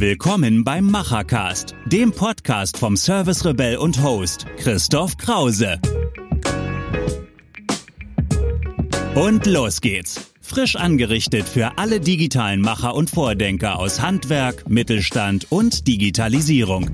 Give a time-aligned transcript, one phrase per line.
[0.00, 5.80] Willkommen beim Machercast, dem Podcast vom Service Rebell und Host Christoph Krause.
[9.16, 10.32] Und los geht's.
[10.40, 16.88] Frisch angerichtet für alle digitalen Macher und Vordenker aus Handwerk, Mittelstand und Digitalisierung.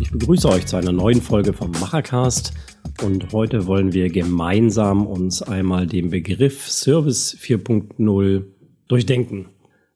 [0.00, 2.54] Ich begrüße euch zu einer neuen Folge vom Machercast.
[3.02, 8.44] Und heute wollen wir gemeinsam uns einmal den Begriff Service 4.0
[8.86, 9.46] durchdenken.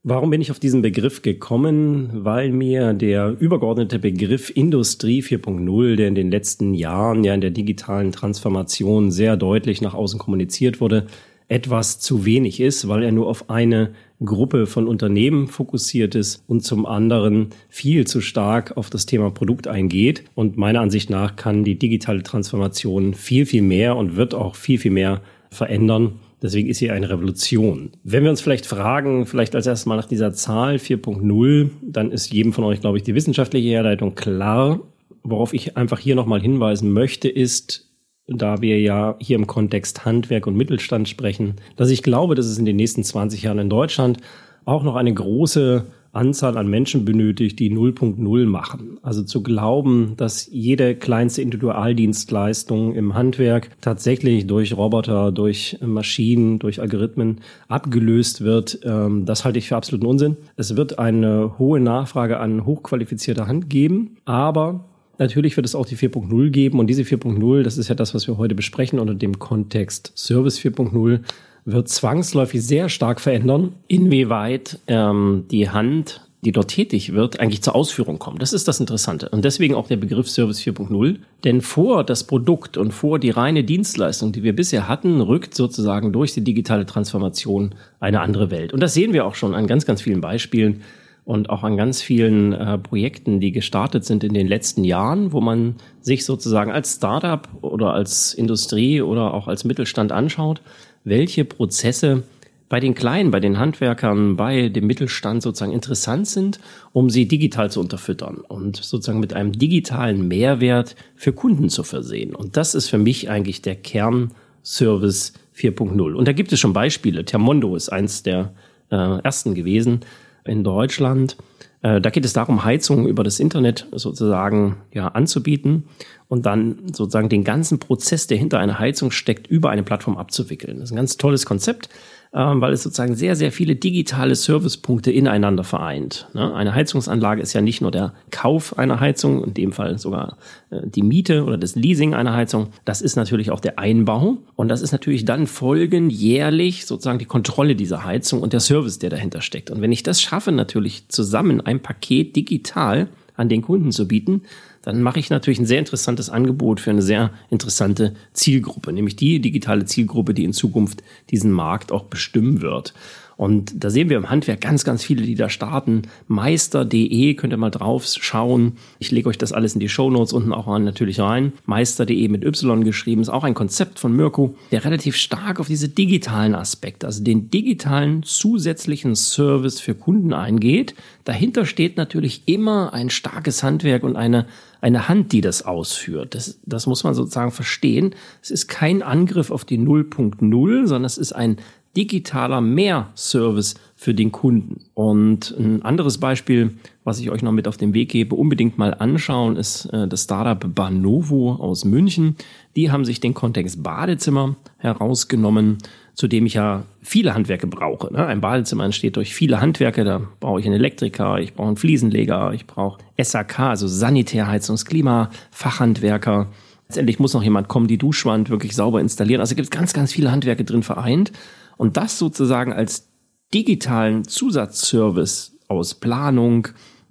[0.02, 2.10] Warum bin ich auf diesen Begriff gekommen?
[2.12, 7.50] Weil mir der übergeordnete Begriff Industrie 4.0, der in den letzten Jahren ja in der
[7.50, 11.06] digitalen Transformation sehr deutlich nach außen kommuniziert wurde,
[11.46, 13.92] etwas zu wenig ist, weil er nur auf eine
[14.24, 19.68] Gruppe von Unternehmen fokussiert ist und zum anderen viel zu stark auf das Thema Produkt
[19.68, 20.24] eingeht.
[20.34, 24.78] Und meiner Ansicht nach kann die digitale Transformation viel, viel mehr und wird auch viel,
[24.78, 26.20] viel mehr verändern.
[26.42, 27.90] Deswegen ist sie eine Revolution.
[28.04, 32.32] Wenn wir uns vielleicht fragen, vielleicht als erstes mal nach dieser Zahl 4.0, dann ist
[32.32, 34.80] jedem von euch, glaube ich, die wissenschaftliche Herleitung klar.
[35.22, 37.85] Worauf ich einfach hier nochmal hinweisen möchte, ist,
[38.28, 42.58] da wir ja hier im Kontext Handwerk und Mittelstand sprechen, dass ich glaube, dass es
[42.58, 44.18] in den nächsten 20 Jahren in Deutschland
[44.64, 48.98] auch noch eine große Anzahl an Menschen benötigt, die 0.0 machen.
[49.02, 56.80] Also zu glauben, dass jede kleinste Individualdienstleistung im Handwerk tatsächlich durch Roboter, durch Maschinen, durch
[56.80, 60.36] Algorithmen abgelöst wird, ähm, das halte ich für absoluten Unsinn.
[60.56, 64.84] Es wird eine hohe Nachfrage an hochqualifizierter Hand geben, aber
[65.18, 68.26] Natürlich wird es auch die 4.0 geben und diese 4.0, das ist ja das, was
[68.26, 71.20] wir heute besprechen unter dem Kontext Service 4.0,
[71.64, 77.74] wird zwangsläufig sehr stark verändern, inwieweit ähm, die Hand, die dort tätig wird, eigentlich zur
[77.74, 78.40] Ausführung kommt.
[78.40, 79.30] Das ist das Interessante.
[79.30, 81.16] Und deswegen auch der Begriff Service 4.0.
[81.42, 86.12] Denn vor das Produkt und vor die reine Dienstleistung, die wir bisher hatten, rückt sozusagen
[86.12, 88.72] durch die digitale Transformation eine andere Welt.
[88.72, 90.82] Und das sehen wir auch schon an ganz, ganz vielen Beispielen
[91.26, 95.40] und auch an ganz vielen äh, Projekten, die gestartet sind in den letzten Jahren, wo
[95.40, 100.62] man sich sozusagen als Startup oder als Industrie oder auch als Mittelstand anschaut,
[101.02, 102.22] welche Prozesse
[102.68, 106.60] bei den Kleinen, bei den Handwerkern, bei dem Mittelstand sozusagen interessant sind,
[106.92, 112.36] um sie digital zu unterfüttern und sozusagen mit einem digitalen Mehrwert für Kunden zu versehen.
[112.36, 116.14] Und das ist für mich eigentlich der Kernservice 4.0.
[116.14, 117.24] Und da gibt es schon Beispiele.
[117.24, 118.52] Termondo ist eins der
[118.90, 120.02] äh, ersten gewesen,
[120.48, 121.36] in Deutschland.
[121.82, 125.84] Äh, da geht es darum, Heizungen über das Internet sozusagen ja, anzubieten
[126.28, 130.78] und dann sozusagen den ganzen Prozess, der hinter einer Heizung steckt, über eine Plattform abzuwickeln.
[130.78, 131.88] Das ist ein ganz tolles Konzept.
[132.36, 136.28] Ähm, weil es sozusagen sehr, sehr viele digitale Servicepunkte ineinander vereint.
[136.34, 136.54] Ne?
[136.54, 140.36] Eine Heizungsanlage ist ja nicht nur der Kauf einer Heizung, in dem Fall sogar
[140.68, 142.68] äh, die Miete oder das Leasing einer Heizung.
[142.84, 147.24] Das ist natürlich auch der Einbau und das ist natürlich dann folgen jährlich sozusagen die
[147.24, 149.70] Kontrolle dieser Heizung und der Service, der dahinter steckt.
[149.70, 154.42] Und wenn ich das schaffe, natürlich zusammen ein Paket digital an den Kunden zu bieten,
[154.86, 159.40] dann mache ich natürlich ein sehr interessantes Angebot für eine sehr interessante Zielgruppe, nämlich die
[159.40, 162.94] digitale Zielgruppe, die in Zukunft diesen Markt auch bestimmen wird.
[163.36, 166.02] Und da sehen wir im Handwerk ganz, ganz viele, die da starten.
[166.26, 168.78] Meister.de könnt ihr mal drauf schauen.
[168.98, 171.52] Ich lege euch das alles in die Show Notes unten auch an, natürlich rein.
[171.66, 175.90] Meister.de mit Y geschrieben ist auch ein Konzept von Mirko, der relativ stark auf diese
[175.90, 180.94] digitalen Aspekte, also den digitalen zusätzlichen Service für Kunden eingeht.
[181.24, 184.46] Dahinter steht natürlich immer ein starkes Handwerk und eine
[184.80, 186.34] eine Hand, die das ausführt.
[186.34, 188.14] Das, das muss man sozusagen verstehen.
[188.42, 191.56] Es ist kein Angriff auf die 0.0, sondern es ist ein
[191.96, 194.84] digitaler Mehrservice für den Kunden.
[194.94, 196.74] Und ein anderes Beispiel,
[197.04, 200.24] was ich euch noch mit auf den Weg gebe, unbedingt mal anschauen, ist äh, das
[200.24, 202.36] Startup Banovo aus München.
[202.76, 205.78] Die haben sich den Kontext Badezimmer herausgenommen,
[206.14, 208.12] zu dem ich ja viele Handwerke brauche.
[208.12, 208.26] Ne?
[208.26, 210.04] Ein Badezimmer entsteht durch viele Handwerke.
[210.04, 215.30] Da brauche ich einen Elektriker, ich brauche einen Fliesenleger, ich brauche SAK, also Sanitärheizungs-, Klima,
[215.50, 216.48] Fachhandwerker.
[216.88, 219.40] Letztendlich muss noch jemand kommen, die Duschwand wirklich sauber installieren.
[219.40, 221.32] Also gibt es ganz, ganz viele Handwerke drin vereint.
[221.76, 223.08] Und das sozusagen als
[223.52, 226.68] digitalen Zusatzservice aus Planung,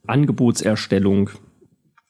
[0.08, 1.30] Angebotserstellung,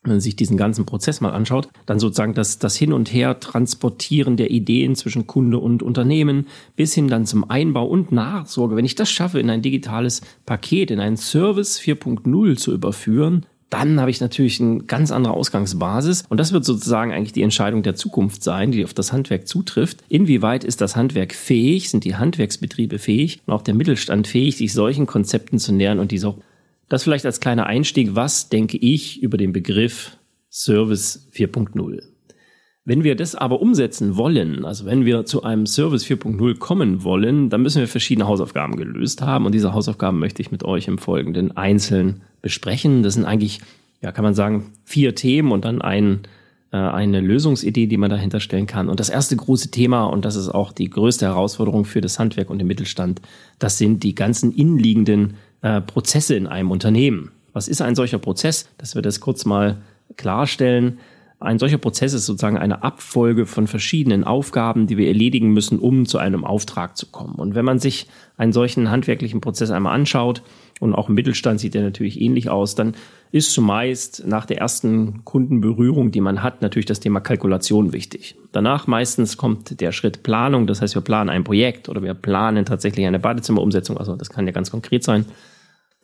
[0.03, 3.39] wenn man sich diesen ganzen Prozess mal anschaut, dann sozusagen das, das Hin- und Her
[3.39, 8.75] transportieren der Ideen zwischen Kunde und Unternehmen bis hin dann zum Einbau und Nachsorge.
[8.75, 13.99] Wenn ich das schaffe, in ein digitales Paket, in einen Service 4.0 zu überführen, dann
[13.99, 16.23] habe ich natürlich eine ganz andere Ausgangsbasis.
[16.29, 20.03] Und das wird sozusagen eigentlich die Entscheidung der Zukunft sein, die auf das Handwerk zutrifft.
[20.07, 24.73] Inwieweit ist das Handwerk fähig, sind die Handwerksbetriebe fähig und auch der Mittelstand fähig, sich
[24.73, 26.37] solchen Konzepten zu nähern und diese auch.
[26.87, 28.13] Das vielleicht als kleiner Einstieg.
[28.13, 30.17] Was denke ich über den Begriff
[30.51, 32.14] Service 4.0?
[32.87, 37.49] Wenn wir das aber umsetzen wollen, also wenn wir zu einem Service 4.0 kommen wollen,
[37.49, 39.47] dann müssen wir verschiedene Hausaufgaben gelöst haben.
[39.47, 43.01] Und diese Hausaufgaben möchte ich mit euch im Folgenden einzeln besprechen.
[43.01, 43.61] Das sind eigentlich,
[44.01, 46.27] ja, kann man sagen, vier Themen und dann ein,
[46.71, 48.87] äh, eine Lösungsidee, die man dahinter stellen kann.
[48.87, 52.51] Und das erste große Thema, und das ist auch die größte Herausforderung für das Handwerk
[52.51, 53.19] und den Mittelstand,
[53.57, 57.31] das sind die ganzen innenliegenden äh, Prozesse in einem Unternehmen.
[57.51, 58.69] Was ist ein solcher Prozess?
[58.77, 59.77] Dass wir das kurz mal
[60.17, 60.99] klarstellen.
[61.39, 66.05] Ein solcher Prozess ist sozusagen eine Abfolge von verschiedenen Aufgaben, die wir erledigen müssen, um
[66.05, 67.35] zu einem Auftrag zu kommen.
[67.35, 70.41] Und wenn man sich einen solchen handwerklichen Prozess einmal anschaut,
[70.79, 72.95] und auch im Mittelstand sieht der natürlich ähnlich aus, dann
[73.31, 78.35] ist zumeist nach der ersten Kundenberührung, die man hat, natürlich das Thema Kalkulation wichtig.
[78.51, 82.65] Danach meistens kommt der Schritt Planung, das heißt, wir planen ein Projekt oder wir planen
[82.65, 85.25] tatsächlich eine Badezimmerumsetzung, also das kann ja ganz konkret sein.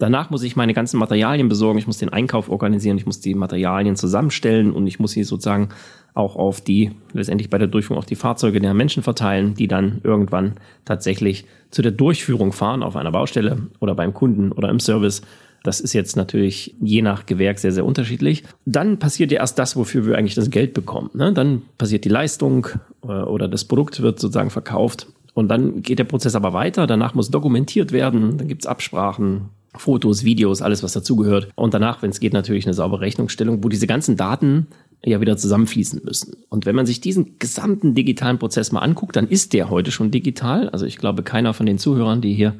[0.01, 3.35] Danach muss ich meine ganzen Materialien besorgen, ich muss den Einkauf organisieren, ich muss die
[3.35, 5.69] Materialien zusammenstellen und ich muss sie sozusagen
[6.15, 10.01] auch auf die, letztendlich bei der Durchführung auf die Fahrzeuge der Menschen verteilen, die dann
[10.03, 10.55] irgendwann
[10.85, 15.21] tatsächlich zu der Durchführung fahren auf einer Baustelle oder beim Kunden oder im Service.
[15.63, 18.43] Das ist jetzt natürlich je nach Gewerk sehr, sehr unterschiedlich.
[18.65, 21.11] Dann passiert ja erst das, wofür wir eigentlich das Geld bekommen.
[21.13, 21.31] Ne?
[21.31, 22.65] Dann passiert die Leistung
[23.03, 25.05] äh, oder das Produkt wird sozusagen verkauft.
[25.35, 26.87] Und dann geht der Prozess aber weiter.
[26.87, 28.39] Danach muss dokumentiert werden.
[28.39, 31.49] Dann gibt's Absprachen, Fotos, Videos, alles, was dazugehört.
[31.55, 34.67] Und danach, wenn es geht, natürlich eine saubere Rechnungsstellung, wo diese ganzen Daten
[35.03, 36.37] ja wieder zusammenfließen müssen.
[36.49, 40.11] Und wenn man sich diesen gesamten digitalen Prozess mal anguckt, dann ist der heute schon
[40.11, 40.69] digital.
[40.69, 42.55] Also ich glaube, keiner von den Zuhörern, die hier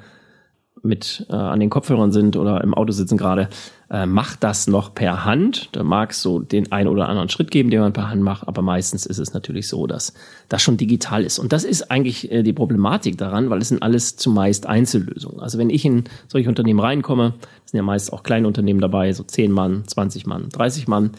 [0.84, 3.50] mit äh, an den Kopfhörern sind oder im Auto sitzen gerade,
[3.90, 5.70] äh, macht das noch per Hand.
[5.74, 8.48] Da mag es so den einen oder anderen Schritt geben, den man per Hand macht,
[8.48, 10.14] aber meistens ist es natürlich so, dass
[10.50, 11.40] das schon digital ist.
[11.40, 15.40] Und das ist eigentlich äh, die Problematik daran, weil es sind alles zumeist Einzellösungen.
[15.40, 17.34] Also wenn ich in solche Unternehmen reinkomme,
[17.66, 21.12] sind ja meist auch kleine Unternehmen dabei, so 10 Mann, 20 Mann, 30 Mann,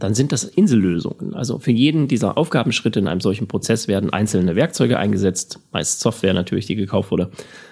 [0.00, 1.34] dann sind das Insellösungen.
[1.34, 6.34] Also für jeden dieser Aufgabenschritte in einem solchen Prozess werden einzelne Werkzeuge eingesetzt, meist Software
[6.34, 7.30] natürlich, die gekauft wurde.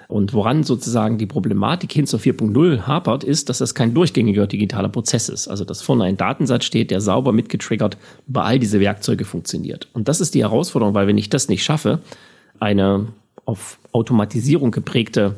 [0.08, 4.88] Und woran sozusagen die Problematik hin zur 4.0 hapert, ist, dass das kein durchgängiger digitaler
[4.88, 5.48] Prozess ist.
[5.48, 7.96] Also dass vorne ein Datensatz steht, der sauber mitgetriggert
[8.26, 9.88] über all diese Werkzeuge funktioniert.
[9.92, 12.00] Und das ist die Herausforderung, weil wenn ich das nicht schaffe,
[12.60, 13.08] eine
[13.44, 15.34] auf Automatisierung geprägte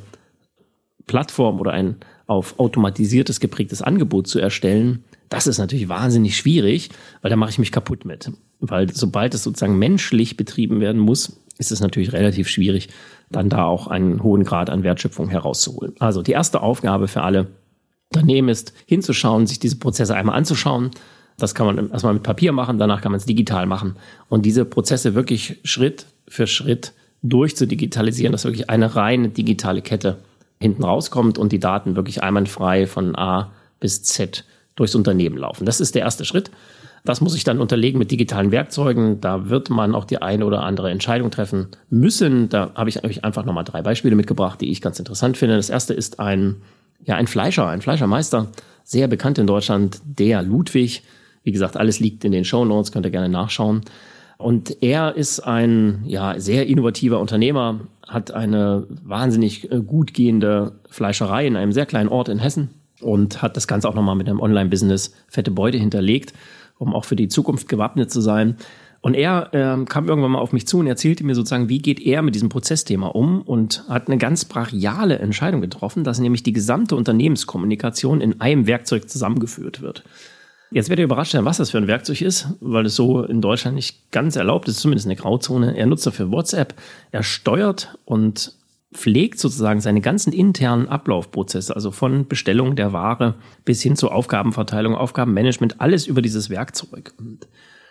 [1.07, 1.97] Plattform oder ein
[2.27, 6.91] auf automatisiertes geprägtes Angebot zu erstellen, das ist natürlich wahnsinnig schwierig,
[7.23, 8.31] weil da mache ich mich kaputt mit.
[8.59, 12.89] Weil sobald es sozusagen menschlich betrieben werden muss, ist es natürlich relativ schwierig,
[13.31, 15.95] dann da auch einen hohen Grad an Wertschöpfung herauszuholen.
[16.01, 17.47] Also die erste Aufgabe für alle
[18.13, 20.91] Unternehmen ist, hinzuschauen, sich diese Prozesse einmal anzuschauen.
[21.39, 23.97] Das kann man erstmal mit Papier machen, danach kann man es digital machen
[24.29, 26.93] und diese Prozesse wirklich Schritt für Schritt
[27.23, 30.19] durchzudigitalisieren, dass wirklich eine reine digitale Kette
[30.59, 34.45] hinten rauskommt und die Daten wirklich einwandfrei von A bis Z
[34.81, 35.67] durchs Unternehmen laufen.
[35.67, 36.51] Das ist der erste Schritt.
[37.05, 39.21] Das muss ich dann unterlegen mit digitalen Werkzeugen.
[39.21, 42.49] Da wird man auch die eine oder andere Entscheidung treffen müssen.
[42.49, 45.57] Da habe ich euch einfach nochmal drei Beispiele mitgebracht, die ich ganz interessant finde.
[45.57, 46.57] Das erste ist ein,
[47.05, 48.49] ja, ein Fleischer, ein Fleischermeister,
[48.83, 51.03] sehr bekannt in Deutschland, der Ludwig.
[51.43, 53.83] Wie gesagt, alles liegt in den Show Notes, könnt ihr gerne nachschauen.
[54.39, 61.47] Und er ist ein ja, sehr innovativer Unternehmer, hat eine wahnsinnig äh, gut gehende Fleischerei
[61.47, 62.71] in einem sehr kleinen Ort in Hessen
[63.01, 66.33] und hat das Ganze auch nochmal mit einem Online-Business fette Beute hinterlegt
[66.81, 68.57] um auch für die Zukunft gewappnet zu sein.
[69.03, 72.01] Und er äh, kam irgendwann mal auf mich zu und erzählte mir sozusagen, wie geht
[72.01, 76.53] er mit diesem Prozessthema um und hat eine ganz brachiale Entscheidung getroffen, dass nämlich die
[76.53, 80.05] gesamte Unternehmenskommunikation in einem Werkzeug zusammengeführt wird.
[80.71, 83.41] Jetzt werdet ihr überrascht sein, was das für ein Werkzeug ist, weil es so in
[83.41, 85.77] Deutschland nicht ganz erlaubt ist, zumindest eine Grauzone.
[85.77, 86.75] Er nutzt dafür WhatsApp,
[87.11, 88.55] er steuert und
[88.93, 94.95] pflegt sozusagen seine ganzen internen Ablaufprozesse, also von Bestellung der Ware bis hin zur Aufgabenverteilung,
[94.95, 97.13] Aufgabenmanagement, alles über dieses Werkzeug.
[97.19, 97.47] Und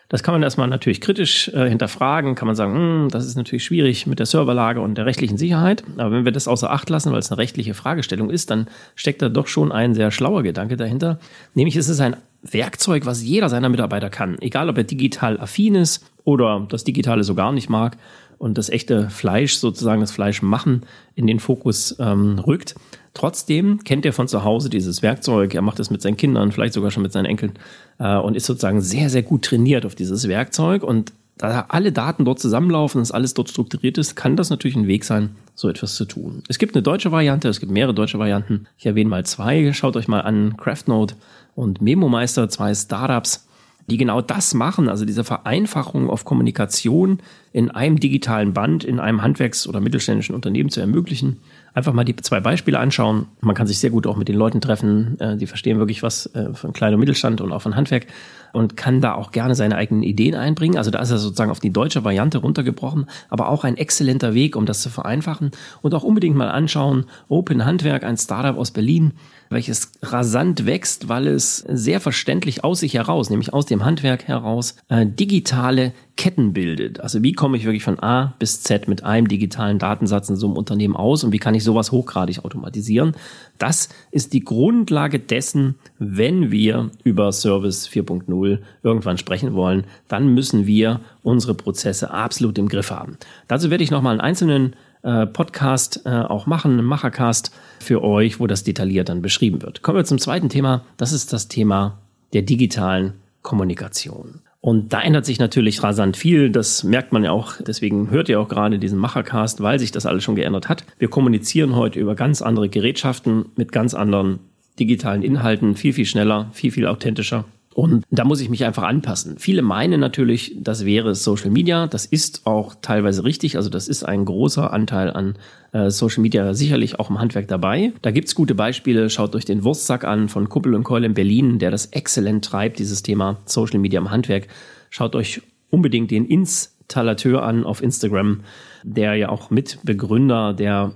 [0.09, 3.63] das kann man erstmal natürlich kritisch äh, hinterfragen, kann man sagen, hm, das ist natürlich
[3.63, 5.83] schwierig mit der Serverlage und der rechtlichen Sicherheit.
[5.97, 9.21] Aber wenn wir das außer Acht lassen, weil es eine rechtliche Fragestellung ist, dann steckt
[9.21, 11.19] da doch schon ein sehr schlauer Gedanke dahinter.
[11.53, 14.37] Nämlich ist es ein Werkzeug, was jeder seiner Mitarbeiter kann.
[14.41, 17.95] Egal, ob er digital affin ist oder das Digitale so gar nicht mag
[18.39, 22.73] und das echte Fleisch, sozusagen das Fleisch machen, in den Fokus ähm, rückt.
[23.13, 25.53] Trotzdem kennt er von zu Hause dieses Werkzeug.
[25.53, 27.53] Er macht es mit seinen Kindern, vielleicht sogar schon mit seinen Enkeln
[27.99, 30.83] äh, und ist sozusagen sehr, sehr gut trainiert auf dieses Werkzeug.
[30.83, 34.87] Und da alle Daten dort zusammenlaufen, dass alles dort strukturiert ist, kann das natürlich ein
[34.87, 36.43] Weg sein, so etwas zu tun.
[36.47, 38.67] Es gibt eine deutsche Variante, es gibt mehrere deutsche Varianten.
[38.77, 39.73] Ich erwähne mal zwei.
[39.73, 41.15] Schaut euch mal an CraftNote
[41.55, 43.48] und MemoMeister, zwei Startups,
[43.89, 47.19] die genau das machen, also diese Vereinfachung auf Kommunikation
[47.51, 51.37] in einem digitalen Band in einem Handwerks- oder mittelständischen Unternehmen zu ermöglichen.
[51.73, 53.25] Einfach mal die zwei Beispiele anschauen.
[53.41, 56.27] Man kann sich sehr gut auch mit den Leuten treffen, äh, die verstehen wirklich was
[56.35, 58.07] äh, von Klein- und Mittelstand und auch von Handwerk
[58.53, 60.77] und kann da auch gerne seine eigenen Ideen einbringen.
[60.77, 64.55] Also da ist er sozusagen auf die deutsche Variante runtergebrochen, aber auch ein exzellenter Weg,
[64.55, 67.05] um das zu vereinfachen und auch unbedingt mal anschauen.
[67.27, 69.13] Open Handwerk, ein Startup aus Berlin,
[69.49, 74.75] welches rasant wächst, weil es sehr verständlich aus sich heraus, nämlich aus dem Handwerk heraus,
[74.89, 76.99] äh, digitale Ketten bildet.
[76.99, 80.47] Also wie komme ich wirklich von A bis Z mit einem digitalen Datensatz in so
[80.47, 83.13] einem Unternehmen aus und wie kann ich sowas hochgradig automatisieren?
[83.57, 90.67] Das ist die Grundlage dessen, wenn wir über Service 4.0 irgendwann sprechen wollen, dann müssen
[90.67, 93.17] wir unsere Prozesse absolut im Griff haben.
[93.47, 98.39] Dazu werde ich nochmal einen einzelnen äh, Podcast äh, auch machen, einen Machercast für euch,
[98.39, 99.81] wo das detailliert dann beschrieben wird.
[99.81, 100.83] Kommen wir zum zweiten Thema.
[100.97, 101.99] Das ist das Thema
[102.33, 104.41] der digitalen Kommunikation.
[104.61, 106.49] Und da ändert sich natürlich rasant viel.
[106.49, 107.53] Das merkt man ja auch.
[107.65, 110.83] Deswegen hört ihr auch gerade diesen Machercast, weil sich das alles schon geändert hat.
[110.97, 114.39] Wir kommunizieren heute über ganz andere Gerätschaften mit ganz anderen
[114.77, 117.45] digitalen Inhalten, viel, viel schneller, viel, viel authentischer.
[117.79, 119.37] Und da muss ich mich einfach anpassen.
[119.37, 121.87] Viele meinen natürlich, das wäre Social Media.
[121.87, 123.55] Das ist auch teilweise richtig.
[123.55, 125.35] Also das ist ein großer Anteil an
[125.71, 127.93] äh, Social Media sicherlich auch im Handwerk dabei.
[128.01, 129.09] Da gibt's gute Beispiele.
[129.09, 132.79] Schaut euch den Wurstsack an von Kuppel und Keul in Berlin, der das exzellent treibt,
[132.79, 134.47] dieses Thema Social Media im Handwerk.
[134.89, 138.41] Schaut euch unbedingt den Installateur an auf Instagram,
[138.83, 140.95] der ja auch Mitbegründer der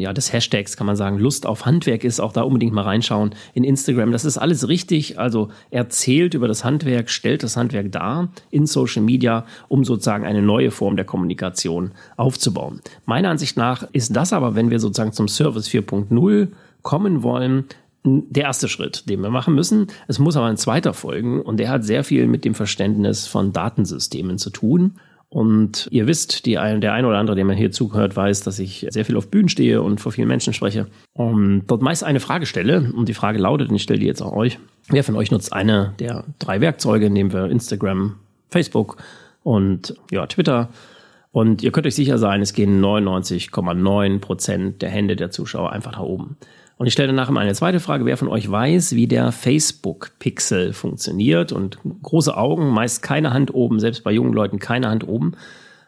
[0.00, 3.34] ja, des Hashtags kann man sagen, Lust auf Handwerk ist, auch da unbedingt mal reinschauen
[3.54, 4.12] in Instagram.
[4.12, 5.18] Das ist alles richtig.
[5.18, 10.42] Also erzählt über das Handwerk, stellt das Handwerk dar in Social Media, um sozusagen eine
[10.42, 12.80] neue Form der Kommunikation aufzubauen.
[13.06, 16.48] Meiner Ansicht nach ist das aber, wenn wir sozusagen zum Service 4.0
[16.82, 17.64] kommen wollen,
[18.04, 19.86] der erste Schritt, den wir machen müssen.
[20.08, 23.52] Es muss aber ein zweiter folgen und der hat sehr viel mit dem Verständnis von
[23.52, 24.96] Datensystemen zu tun.
[25.34, 28.60] Und ihr wisst, die ein, der ein oder andere, der mir hier zuhört, weiß, dass
[28.60, 30.86] ich sehr viel auf Bühnen stehe und vor vielen Menschen spreche.
[31.12, 32.92] Und dort meist eine Frage stelle.
[32.94, 34.60] Und die Frage lautet, und ich stelle die jetzt auch euch.
[34.90, 37.10] Wer von euch nutzt eine der drei Werkzeuge?
[37.10, 38.14] Nehmen wir Instagram,
[38.48, 38.98] Facebook
[39.42, 40.68] und ja, Twitter.
[41.32, 45.90] Und ihr könnt euch sicher sein, es gehen 99,9 Prozent der Hände der Zuschauer einfach
[45.90, 46.36] nach oben.
[46.76, 48.04] Und ich stelle danach immer eine zweite Frage.
[48.04, 51.52] Wer von euch weiß, wie der Facebook-Pixel funktioniert?
[51.52, 55.32] Und große Augen, meist keine Hand oben, selbst bei jungen Leuten keine Hand oben.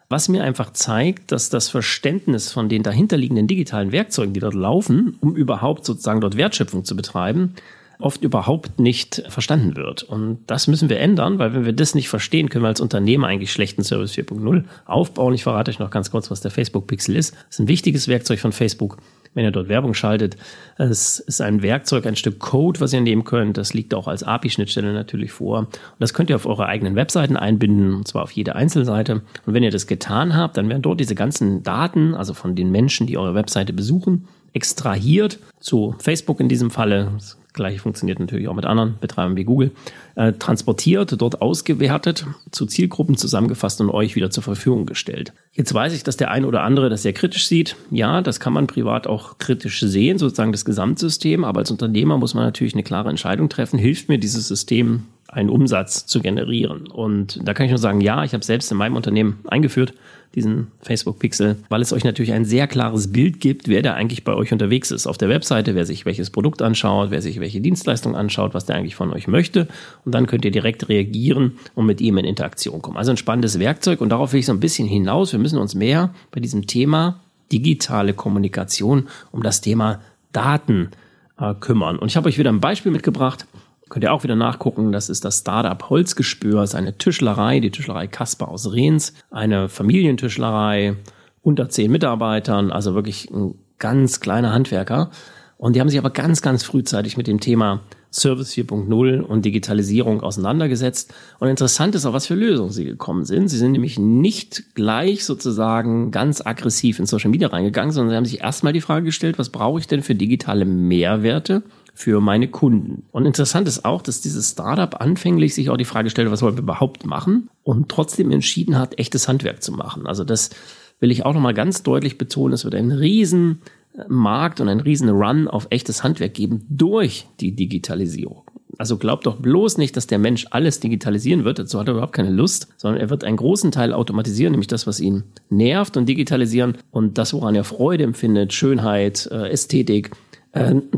[0.09, 5.17] Was mir einfach zeigt, dass das Verständnis von den dahinterliegenden digitalen Werkzeugen, die dort laufen,
[5.19, 7.55] um überhaupt sozusagen dort Wertschöpfung zu betreiben,
[7.99, 10.03] oft überhaupt nicht verstanden wird.
[10.03, 13.27] Und das müssen wir ändern, weil wenn wir das nicht verstehen, können wir als Unternehmer
[13.27, 15.33] eigentlich schlechten Service 4.0 aufbauen.
[15.33, 17.33] Ich verrate euch noch ganz kurz, was der Facebook Pixel ist.
[17.33, 18.97] Das ist ein wichtiges Werkzeug von Facebook
[19.37, 20.35] wenn ihr dort Werbung schaltet.
[20.79, 23.57] Es ist ein Werkzeug, ein Stück Code, was ihr nehmen könnt.
[23.57, 25.59] Das liegt auch als API-Schnittstelle natürlich vor.
[25.59, 29.21] Und das könnt ihr auf eure eigenen Webseiten einbinden, und zwar auf jede Einzelseite.
[29.45, 32.71] Und wenn ihr das getan habt, dann werden dort diese ganzen Daten, also von den
[32.71, 37.11] Menschen, die eure Webseite besuchen, extrahiert zu Facebook in diesem Falle.
[37.13, 39.71] Das Gleiche funktioniert natürlich auch mit anderen Betreibern wie Google.
[40.15, 45.33] Äh, transportiert, dort ausgewertet, zu Zielgruppen zusammengefasst und euch wieder zur Verfügung gestellt.
[45.51, 47.75] Jetzt weiß ich, dass der ein oder andere das sehr kritisch sieht.
[47.91, 51.43] Ja, das kann man privat auch kritisch sehen, sozusagen das Gesamtsystem.
[51.43, 53.77] Aber als Unternehmer muss man natürlich eine klare Entscheidung treffen.
[53.77, 56.87] Hilft mir dieses System, einen Umsatz zu generieren?
[56.87, 59.93] Und da kann ich nur sagen, ja, ich habe selbst in meinem Unternehmen eingeführt
[60.37, 64.23] diesen Facebook Pixel, weil es euch natürlich ein sehr klares Bild gibt, wer da eigentlich
[64.23, 65.07] bei euch unterwegs ist.
[65.07, 68.75] Auf der Webseite, wer sich welches Produkt anschaut, wer sich welche Dienstleistung anschaut, was der
[68.75, 69.67] eigentlich von euch möchte.
[70.05, 72.97] Und dann könnt ihr direkt reagieren und mit ihm in Interaktion kommen.
[72.97, 75.31] Also ein spannendes Werkzeug und darauf will ich so ein bisschen hinaus.
[75.31, 77.19] Wir müssen uns mehr bei diesem Thema
[77.51, 80.01] digitale Kommunikation um das Thema
[80.33, 80.91] Daten
[81.39, 81.97] äh, kümmern.
[81.97, 83.47] Und ich habe euch wieder ein Beispiel mitgebracht.
[83.89, 84.91] Könnt ihr auch wieder nachgucken.
[84.91, 86.61] Das ist das Startup Holzgespür.
[86.61, 89.13] Das ist eine Tischlerei, die Tischlerei Kasper aus Rehns.
[89.31, 90.95] Eine Familientischlerei
[91.41, 95.11] unter zehn Mitarbeitern, also wirklich ein ganz kleiner Handwerker.
[95.57, 100.21] Und die haben sich aber ganz, ganz frühzeitig mit dem Thema Service 4.0 und Digitalisierung
[100.21, 101.13] auseinandergesetzt.
[101.39, 103.47] Und interessant ist auch, was für Lösungen sie gekommen sind.
[103.47, 108.25] Sie sind nämlich nicht gleich sozusagen ganz aggressiv in Social Media reingegangen, sondern sie haben
[108.25, 111.63] sich erstmal die Frage gestellt, was brauche ich denn für digitale Mehrwerte
[111.97, 113.07] für meine Kunden.
[113.11, 116.55] Und interessant ist auch, dass dieses Startup anfänglich sich auch die Frage stellte, was wollen
[116.55, 120.05] wir überhaupt machen und trotzdem entschieden hat, echtes Handwerk zu machen.
[120.05, 120.51] Also das
[120.99, 122.53] will ich auch nochmal ganz deutlich betonen.
[122.53, 123.63] Es wird einen riesen
[123.95, 128.43] äh, Markt und einen riesen Run auf echtes Handwerk geben durch die Digitalisierung.
[128.77, 131.57] Also glaubt doch bloß nicht, dass der Mensch alles digitalisieren wird.
[131.57, 134.85] Dazu hat er überhaupt keine Lust, sondern er wird einen großen Teil automatisieren, nämlich das,
[134.85, 140.11] was ihn nervt und digitalisieren und das, woran er Freude empfindet, Schönheit, äh, Ästhetik,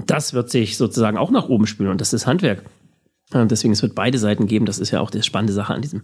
[0.06, 2.64] das wird sich sozusagen auch nach oben spülen und das ist Handwerk.
[3.32, 4.66] Deswegen, es wird beide Seiten geben.
[4.66, 6.02] Das ist ja auch die spannende Sache an diesem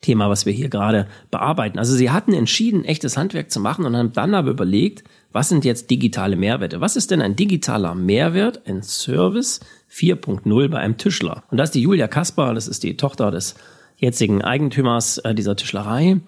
[0.00, 1.78] Thema, was wir hier gerade bearbeiten.
[1.78, 5.64] Also sie hatten entschieden, echtes Handwerk zu machen und haben dann aber überlegt, was sind
[5.64, 6.80] jetzt digitale Mehrwerte?
[6.80, 11.44] Was ist denn ein digitaler Mehrwert, ein Service 4.0 bei einem Tischler?
[11.50, 13.54] Und das ist die Julia Kaspar, das ist die Tochter des
[13.96, 16.20] jetzigen Eigentümers äh, dieser Tischlerei,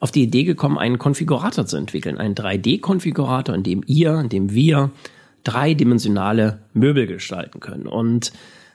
[0.00, 4.52] auf die Idee gekommen, einen Konfigurator zu entwickeln, einen 3D-Konfigurator, in dem ihr, in dem
[4.52, 4.90] wir
[5.44, 7.86] dreidimensionale Möbel gestalten können.
[7.86, 8.32] Und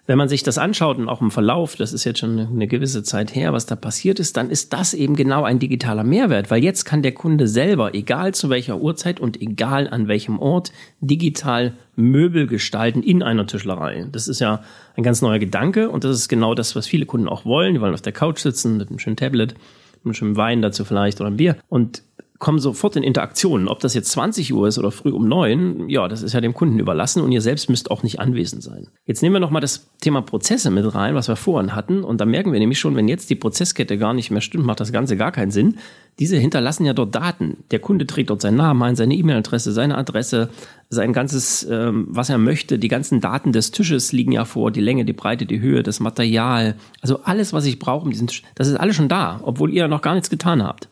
[0.07, 3.01] wenn man sich das anschaut und auch im Verlauf, das ist jetzt schon eine gewisse
[3.01, 6.63] Zeit her, was da passiert ist, dann ist das eben genau ein digitaler Mehrwert, weil
[6.63, 11.73] jetzt kann der Kunde selber, egal zu welcher Uhrzeit und egal an welchem Ort, digital
[11.95, 14.05] Möbel gestalten in einer Tischlerei.
[14.11, 14.61] Das ist ja
[14.95, 17.73] ein ganz neuer Gedanke und das ist genau das, was viele Kunden auch wollen.
[17.73, 19.53] Die wollen auf der Couch sitzen mit einem schönen Tablet,
[19.95, 22.03] mit einem schönen Wein dazu vielleicht oder ein Bier und
[22.39, 23.67] kommen sofort in Interaktionen.
[23.67, 26.53] Ob das jetzt 20 Uhr ist oder früh um neun, ja, das ist ja dem
[26.53, 28.87] Kunden überlassen und ihr selbst müsst auch nicht anwesend sein.
[29.05, 32.03] Jetzt nehmen wir nochmal das Thema Prozesse mit rein, was wir vorhin hatten.
[32.03, 34.81] Und da merken wir nämlich schon, wenn jetzt die Prozesskette gar nicht mehr stimmt, macht
[34.81, 35.77] das Ganze gar keinen Sinn.
[36.19, 37.57] Diese hinterlassen ja dort Daten.
[37.71, 40.49] Der Kunde trägt dort seinen Namen ein, seine E-Mail-Adresse, seine Adresse,
[40.89, 42.79] sein ganzes, ähm, was er möchte.
[42.79, 45.99] Die ganzen Daten des Tisches liegen ja vor, die Länge, die Breite, die Höhe, das
[45.99, 46.75] Material.
[47.01, 49.87] Also alles, was ich brauche, um diesen Tisch, das ist alles schon da, obwohl ihr
[49.87, 50.89] noch gar nichts getan habt.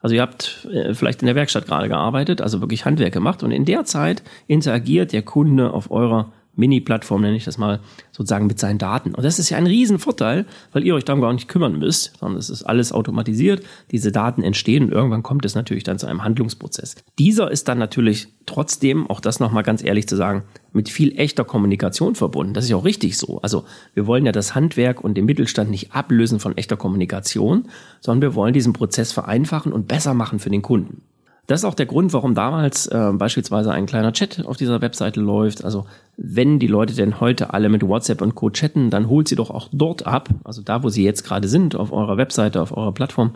[0.00, 3.50] Also ihr habt äh, vielleicht in der Werkstatt gerade gearbeitet, also wirklich Handwerk gemacht und
[3.50, 7.80] in der Zeit interagiert der Kunde auf eurer Mini-Plattform, nenne ich das mal,
[8.12, 9.14] sozusagen mit seinen Daten.
[9.14, 12.38] Und das ist ja ein Riesenvorteil, weil ihr euch darum gar nicht kümmern müsst, sondern
[12.38, 16.22] es ist alles automatisiert, diese Daten entstehen und irgendwann kommt es natürlich dann zu einem
[16.24, 16.96] Handlungsprozess.
[17.18, 20.42] Dieser ist dann natürlich trotzdem, auch das nochmal ganz ehrlich zu sagen,
[20.72, 22.54] mit viel echter Kommunikation verbunden.
[22.54, 23.40] Das ist ja auch richtig so.
[23.42, 23.64] Also
[23.94, 27.68] wir wollen ja das Handwerk und den Mittelstand nicht ablösen von echter Kommunikation,
[28.00, 31.02] sondern wir wollen diesen Prozess vereinfachen und besser machen für den Kunden.
[31.50, 35.20] Das ist auch der Grund, warum damals äh, beispielsweise ein kleiner Chat auf dieser Webseite
[35.20, 35.64] läuft.
[35.64, 35.84] Also
[36.16, 38.50] wenn die Leute denn heute alle mit WhatsApp und Co.
[38.50, 41.74] chatten, dann holt sie doch auch dort ab, also da, wo sie jetzt gerade sind,
[41.74, 43.34] auf eurer Webseite, auf eurer Plattform,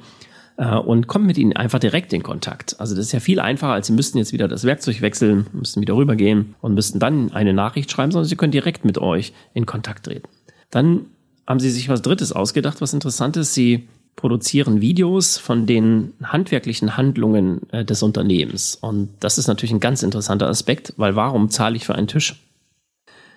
[0.58, 2.76] äh, und kommt mit ihnen einfach direkt in Kontakt.
[2.78, 5.80] Also das ist ja viel einfacher, als sie müssten jetzt wieder das Werkzeug wechseln, müssten
[5.80, 9.66] wieder rübergehen und müssten dann eine Nachricht schreiben, sondern sie können direkt mit euch in
[9.66, 10.28] Kontakt treten.
[10.70, 11.06] Dann
[11.48, 13.54] haben sie sich was Drittes ausgedacht, was interessant ist.
[13.54, 18.76] Sie produzieren Videos von den handwerklichen Handlungen äh, des Unternehmens.
[18.76, 22.40] Und das ist natürlich ein ganz interessanter Aspekt, weil warum zahle ich für einen Tisch,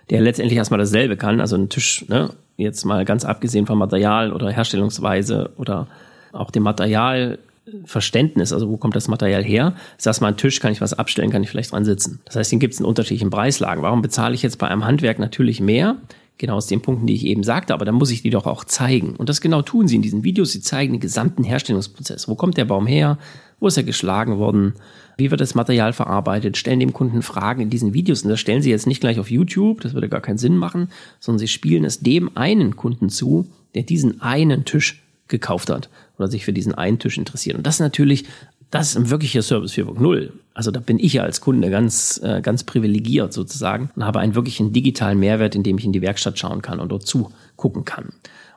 [0.09, 4.31] der letztendlich erstmal dasselbe kann, also ein Tisch, ne, jetzt mal ganz abgesehen vom Material
[4.31, 5.87] oder Herstellungsweise oder
[6.31, 9.73] auch dem Materialverständnis, also wo kommt das Material her?
[9.97, 12.21] Ist erstmal ein Tisch, kann ich was abstellen, kann ich vielleicht dran sitzen.
[12.25, 13.83] Das heißt, den gibt es in unterschiedlichen Preislagen.
[13.83, 15.97] Warum bezahle ich jetzt bei einem Handwerk natürlich mehr?
[16.37, 18.63] Genau aus den Punkten, die ich eben sagte, aber dann muss ich die doch auch
[18.63, 19.15] zeigen.
[19.15, 20.51] Und das genau tun sie in diesen Videos.
[20.51, 22.27] Sie zeigen den gesamten Herstellungsprozess.
[22.27, 23.17] Wo kommt der Baum her?
[23.59, 24.73] Wo ist er geschlagen worden?
[25.17, 26.57] Wie wird das Material verarbeitet?
[26.57, 28.21] Stellen dem Kunden Fragen in diesen Videos.
[28.21, 30.89] Und das stellen sie jetzt nicht gleich auf YouTube, das würde gar keinen Sinn machen,
[31.19, 36.27] sondern sie spielen es dem einen Kunden zu, der diesen einen Tisch gekauft hat oder
[36.27, 37.57] sich für diesen einen Tisch interessiert.
[37.57, 38.25] Und das ist natürlich
[38.71, 40.31] das ist ein wirklicher Service 4.0.
[40.53, 44.35] Also da bin ich ja als Kunde ganz, äh, ganz privilegiert sozusagen und habe einen
[44.35, 48.09] wirklichen digitalen Mehrwert, indem ich in die Werkstatt schauen kann und dort zugucken kann.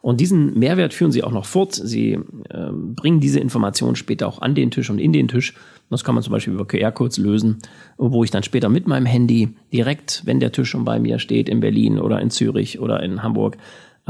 [0.02, 1.74] Und diesen Mehrwert führen Sie auch noch fort.
[1.74, 5.54] Sie äh, bringen diese Informationen später auch an den Tisch und in den Tisch.
[5.90, 7.58] Das kann man zum Beispiel über QR-Codes lösen,
[7.98, 11.48] wo ich dann später mit meinem Handy direkt, wenn der Tisch schon bei mir steht,
[11.48, 13.58] in Berlin oder in Zürich oder in Hamburg,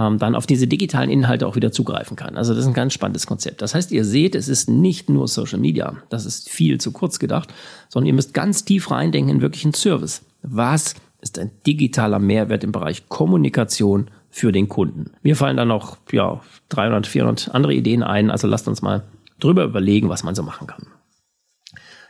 [0.01, 2.37] ähm, dann auf diese digitalen Inhalte auch wieder zugreifen kann.
[2.37, 3.61] Also das ist ein ganz spannendes Konzept.
[3.61, 7.19] Das heißt, ihr seht, es ist nicht nur Social Media, das ist viel zu kurz
[7.19, 7.53] gedacht,
[7.89, 10.23] sondern ihr müsst ganz tief reindenken in wirklichen Service.
[10.43, 15.11] Was ist ein digitaler Mehrwert im Bereich Kommunikation für den Kunden?
[15.23, 19.03] Mir fallen da noch ja, 300, 400 andere Ideen ein, also lasst uns mal
[19.39, 20.87] drüber überlegen, was man so machen kann.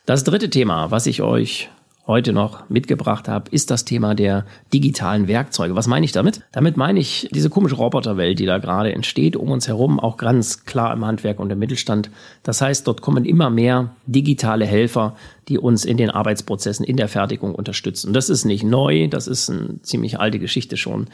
[0.06, 1.70] Das dritte Thema, was ich euch
[2.10, 4.44] heute noch mitgebracht habe, ist das Thema der
[4.74, 5.76] digitalen Werkzeuge.
[5.76, 6.42] Was meine ich damit?
[6.52, 10.64] Damit meine ich diese komische Roboterwelt, die da gerade entsteht um uns herum, auch ganz
[10.64, 12.10] klar im Handwerk und im Mittelstand.
[12.42, 15.16] Das heißt, dort kommen immer mehr digitale Helfer,
[15.48, 18.12] die uns in den Arbeitsprozessen, in der Fertigung unterstützen.
[18.12, 21.06] Das ist nicht neu, das ist eine ziemlich alte Geschichte schon.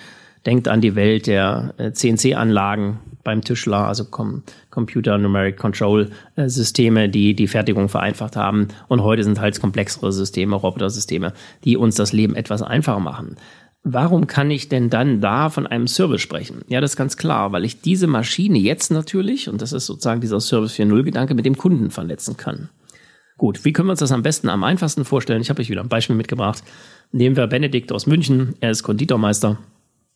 [0.46, 6.48] Denkt an die Welt der äh, CNC-Anlagen beim Tischler, also Com Computer Numeric Control äh,
[6.48, 8.68] Systeme, die die Fertigung vereinfacht haben.
[8.86, 11.32] Und heute sind halt komplexere Systeme, Robotersysteme,
[11.64, 13.36] die uns das Leben etwas einfacher machen.
[13.82, 16.62] Warum kann ich denn dann da von einem Service sprechen?
[16.68, 20.20] Ja, das ist ganz klar, weil ich diese Maschine jetzt natürlich, und das ist sozusagen
[20.20, 22.68] dieser Service 4.0 Gedanke, mit dem Kunden vernetzen kann.
[23.36, 25.42] Gut, wie können wir uns das am besten, am einfachsten vorstellen?
[25.42, 26.62] Ich habe euch wieder ein Beispiel mitgebracht.
[27.12, 29.58] Nehmen wir Benedikt aus München, er ist Konditormeister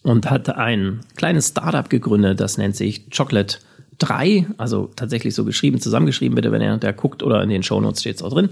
[0.02, 3.58] und hat ein kleines Startup gegründet, das nennt sich Chocolate
[3.98, 8.00] 3, also tatsächlich so geschrieben, zusammengeschrieben bitte, wenn er da guckt oder in den Shownotes
[8.00, 8.50] steht es auch drin.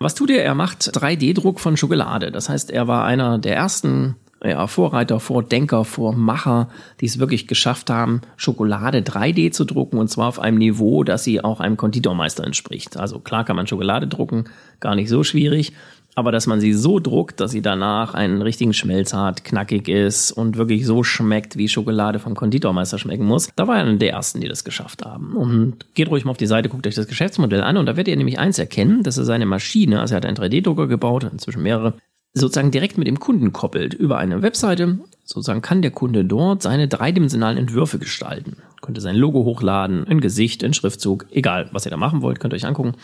[0.00, 0.44] Was tut er?
[0.44, 2.30] Er macht 3D-Druck von Schokolade.
[2.30, 6.68] Das heißt, er war einer der ersten ja, Vorreiter, Vordenker, Vormacher,
[7.00, 11.24] die es wirklich geschafft haben, Schokolade 3D zu drucken und zwar auf einem Niveau, dass
[11.24, 12.96] sie auch einem Konditormeister entspricht.
[12.96, 14.44] Also klar kann man Schokolade drucken,
[14.78, 15.72] gar nicht so schwierig,
[16.14, 20.32] aber dass man sie so druckt, dass sie danach einen richtigen Schmelz hat, knackig ist
[20.32, 24.10] und wirklich so schmeckt, wie Schokolade vom Konditormeister schmecken muss, da war er einer der
[24.10, 25.36] ersten, die das geschafft haben.
[25.36, 28.08] Und geht ruhig mal auf die Seite, guckt euch das Geschäftsmodell an und da werdet
[28.08, 31.62] ihr nämlich eins erkennen, dass er seine Maschine, also er hat einen 3D-Drucker gebaut, inzwischen
[31.62, 31.94] mehrere,
[32.34, 34.98] sozusagen direkt mit dem Kunden koppelt über eine Webseite.
[35.24, 38.56] Sozusagen kann der Kunde dort seine dreidimensionalen Entwürfe gestalten.
[38.80, 42.54] Könnte sein Logo hochladen, ein Gesicht, ein Schriftzug, egal was ihr da machen wollt, könnt
[42.54, 42.94] ihr euch angucken.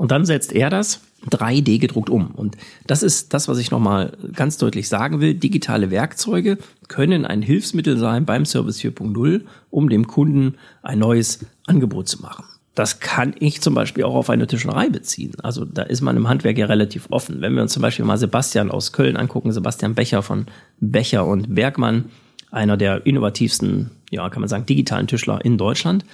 [0.00, 2.30] Und dann setzt er das 3D gedruckt um.
[2.30, 5.34] Und das ist das, was ich nochmal ganz deutlich sagen will.
[5.34, 6.56] Digitale Werkzeuge
[6.88, 12.46] können ein Hilfsmittel sein beim Service 4.0, um dem Kunden ein neues Angebot zu machen.
[12.74, 15.34] Das kann ich zum Beispiel auch auf eine Tischlerei beziehen.
[15.42, 17.42] Also da ist man im Handwerk ja relativ offen.
[17.42, 20.46] Wenn wir uns zum Beispiel mal Sebastian aus Köln angucken, Sebastian Becher von
[20.80, 22.06] Becher und Bergmann,
[22.50, 26.06] einer der innovativsten, ja, kann man sagen, digitalen Tischler in Deutschland,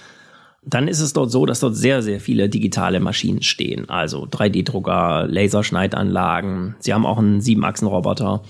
[0.67, 3.89] dann ist es dort so, dass dort sehr, sehr viele digitale Maschinen stehen.
[3.89, 6.75] Also 3D-Drucker, Laserschneidanlagen.
[6.81, 8.43] Sie haben auch einen Siebenachsen-Roboter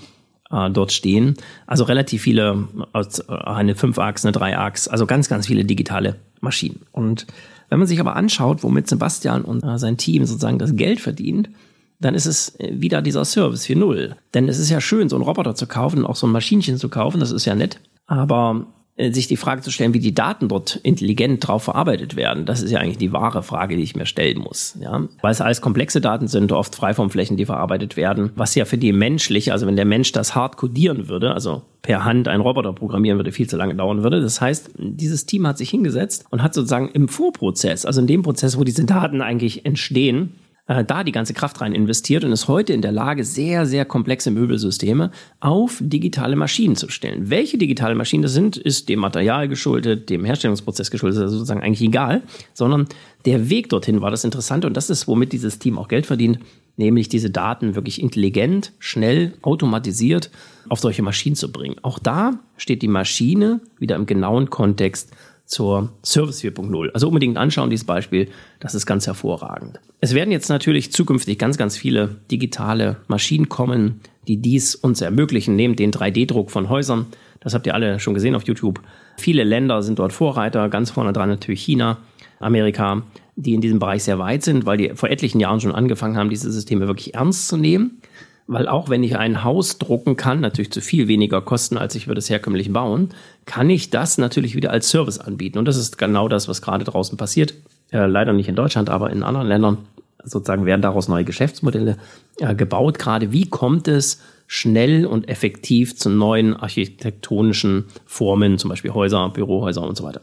[0.49, 1.35] äh, dort stehen.
[1.67, 6.81] Also relativ viele, äh, eine 5-Achs, eine 3-Achs, also ganz, ganz viele digitale Maschinen.
[6.91, 7.27] Und
[7.69, 11.51] wenn man sich aber anschaut, womit Sebastian und äh, sein Team sozusagen das Geld verdient,
[11.99, 14.15] dann ist es äh, wieder dieser Service 4.0.
[14.33, 16.89] Denn es ist ja schön, so einen Roboter zu kaufen, auch so ein Maschinchen zu
[16.89, 17.79] kaufen, das ist ja nett.
[18.07, 18.65] Aber
[18.97, 22.71] sich die Frage zu stellen, wie die Daten dort intelligent drauf verarbeitet werden, das ist
[22.71, 24.75] ja eigentlich die wahre Frage, die ich mir stellen muss.
[24.81, 25.07] Ja?
[25.21, 28.91] Weil es alles komplexe Daten sind, oft Freiformflächen, die verarbeitet werden, was ja für die
[28.93, 33.19] menschliche, also wenn der Mensch das hart codieren würde, also per Hand einen Roboter programmieren
[33.19, 34.19] würde, viel zu lange dauern würde.
[34.19, 38.23] Das heißt, dieses Team hat sich hingesetzt und hat sozusagen im Vorprozess, also in dem
[38.23, 40.33] Prozess, wo diese Daten eigentlich entstehen,
[40.67, 43.85] äh, da die ganze Kraft rein investiert und ist heute in der Lage, sehr, sehr
[43.85, 47.29] komplexe Möbelsysteme auf digitale Maschinen zu stellen.
[47.29, 51.87] Welche digitale Maschinen das sind, ist dem Material geschuldet, dem Herstellungsprozess geschuldet, also sozusagen eigentlich
[51.87, 52.21] egal,
[52.53, 52.87] sondern
[53.25, 56.39] der Weg dorthin war das Interessante und das ist, womit dieses Team auch Geld verdient,
[56.77, 60.29] nämlich diese Daten wirklich intelligent, schnell, automatisiert
[60.69, 61.75] auf solche Maschinen zu bringen.
[61.81, 65.11] Auch da steht die Maschine wieder im genauen Kontext
[65.47, 66.91] zur Service 4.0.
[66.91, 68.29] Also unbedingt anschauen, dieses Beispiel,
[68.59, 69.79] das ist ganz hervorragend.
[70.01, 75.55] Es werden jetzt natürlich zukünftig ganz, ganz viele digitale Maschinen kommen, die dies uns ermöglichen,
[75.55, 77.07] neben den 3D-Druck von Häusern.
[77.39, 78.81] Das habt ihr alle schon gesehen auf YouTube.
[79.17, 81.97] Viele Länder sind dort Vorreiter, ganz vorne dran natürlich China,
[82.39, 83.03] Amerika,
[83.37, 86.29] die in diesem Bereich sehr weit sind, weil die vor etlichen Jahren schon angefangen haben,
[86.29, 88.01] diese Systeme wirklich ernst zu nehmen
[88.47, 92.07] weil auch wenn ich ein Haus drucken kann, natürlich zu viel weniger kosten, als ich
[92.07, 93.09] würde es herkömmlich bauen,
[93.45, 95.59] kann ich das natürlich wieder als Service anbieten.
[95.59, 97.53] Und das ist genau das, was gerade draußen passiert.
[97.91, 99.77] Äh, leider nicht in Deutschland, aber in anderen Ländern
[100.23, 101.97] sozusagen werden daraus neue Geschäftsmodelle
[102.39, 102.99] äh, gebaut.
[102.99, 109.83] Gerade wie kommt es schnell und effektiv zu neuen architektonischen Formen, zum Beispiel Häuser, Bürohäuser
[109.83, 110.21] und so weiter.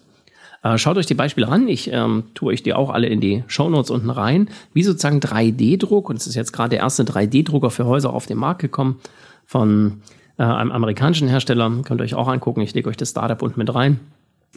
[0.64, 1.68] Äh, schaut euch die Beispiele an.
[1.68, 4.48] Ich ähm, tue euch die auch alle in die Shownotes unten rein.
[4.72, 8.38] Wie sozusagen 3D-Druck, und es ist jetzt gerade der erste 3D-Drucker für Häuser auf den
[8.38, 8.98] Markt gekommen
[9.44, 10.00] von
[10.38, 11.70] äh, einem amerikanischen Hersteller.
[11.84, 12.62] Könnt ihr euch auch angucken.
[12.62, 14.00] Ich lege euch das Startup unten mit rein.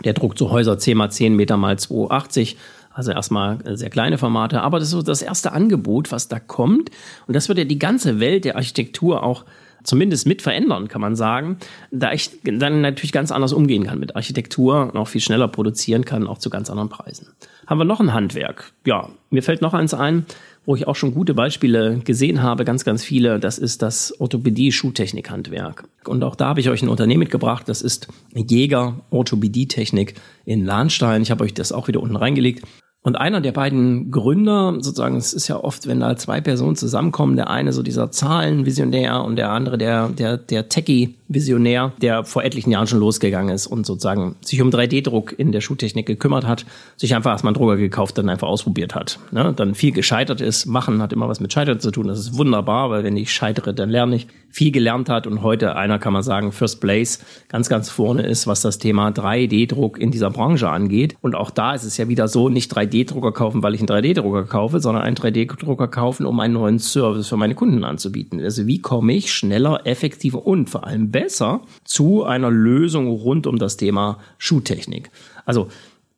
[0.06, 2.56] Der druckt so Häuser 10 mal 10 Meter mal 280.
[2.94, 6.40] Also erstmal äh, sehr kleine Formate, aber das ist so das erste Angebot, was da
[6.40, 6.90] kommt.
[7.28, 9.44] Und das wird ja die ganze Welt der Architektur auch
[9.88, 11.58] zumindest mit verändern, kann man sagen,
[11.92, 16.06] da ich dann natürlich ganz anders umgehen kann mit Architektur und auch viel schneller produzieren
[16.06, 17.30] kann, auch zu ganz anderen Preisen.
[17.66, 18.74] Haben wir noch ein Handwerk?
[18.86, 20.26] Ja, mir fällt noch eins ein,
[20.66, 23.40] wo ich auch schon gute Beispiele gesehen habe, ganz, ganz viele.
[23.40, 25.86] Das ist das Orthopädie-Schuhtechnik-Handwerk.
[26.06, 27.70] Und auch da habe ich euch ein Unternehmen mitgebracht.
[27.70, 31.22] Das ist Jäger Orthopädie-Technik in Lahnstein.
[31.22, 32.66] Ich habe euch das auch wieder unten reingelegt.
[33.08, 37.38] Und einer der beiden Gründer, sozusagen, es ist ja oft, wenn da zwei Personen zusammenkommen,
[37.38, 42.70] der eine so dieser Zahlenvisionär und der andere der, der, der Techie-Visionär, der vor etlichen
[42.70, 46.66] Jahren schon losgegangen ist und sozusagen sich um 3D-Druck in der Schuhtechnik gekümmert hat,
[46.98, 49.20] sich einfach erstmal einen Drucker gekauft, dann einfach ausprobiert hat.
[49.32, 49.54] Ne?
[49.56, 50.66] Dann viel gescheitert ist.
[50.66, 52.10] Machen hat immer was mit Scheitern zu tun.
[52.10, 54.28] Das ist wunderbar, weil wenn ich scheitere, dann lerne ich.
[54.50, 58.48] Viel gelernt hat und heute einer, kann man sagen, First Place ganz, ganz vorne ist,
[58.48, 61.16] was das Thema 3D-Druck in dieser Branche angeht.
[61.22, 63.90] Und auch da ist es ja wieder so, nicht 3D 3D-Drucker kaufen, weil ich einen
[63.90, 68.40] 3D-Drucker kaufe, sondern einen 3D-Drucker kaufen, um einen neuen Service für meine Kunden anzubieten.
[68.40, 73.58] Also wie komme ich schneller, effektiver und vor allem besser zu einer Lösung rund um
[73.58, 75.10] das Thema Schuhtechnik?
[75.46, 75.68] Also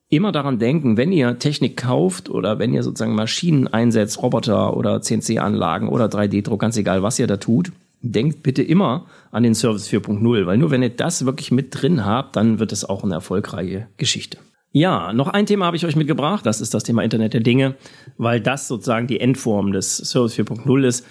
[0.09, 5.01] immer daran denken, wenn ihr Technik kauft oder wenn ihr sozusagen Maschinen einsetzt, Roboter oder
[5.01, 9.89] CNC-Anlagen oder 3D-Druck, ganz egal, was ihr da tut, denkt bitte immer an den Service
[9.89, 13.15] 4.0, weil nur wenn ihr das wirklich mit drin habt, dann wird es auch eine
[13.15, 14.37] erfolgreiche Geschichte.
[14.71, 16.45] Ja, noch ein Thema habe ich euch mitgebracht.
[16.45, 17.75] Das ist das Thema Internet der Dinge,
[18.17, 21.05] weil das sozusagen die Endform des Service 4.0 ist.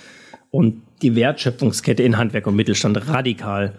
[0.51, 3.75] und die Wertschöpfungskette in Handwerk und Mittelstand radikal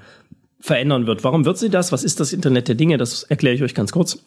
[0.60, 1.24] verändern wird.
[1.24, 1.92] Warum wird sie das?
[1.92, 2.98] Was ist das Internet der Dinge?
[2.98, 4.24] Das erkläre ich euch ganz kurz.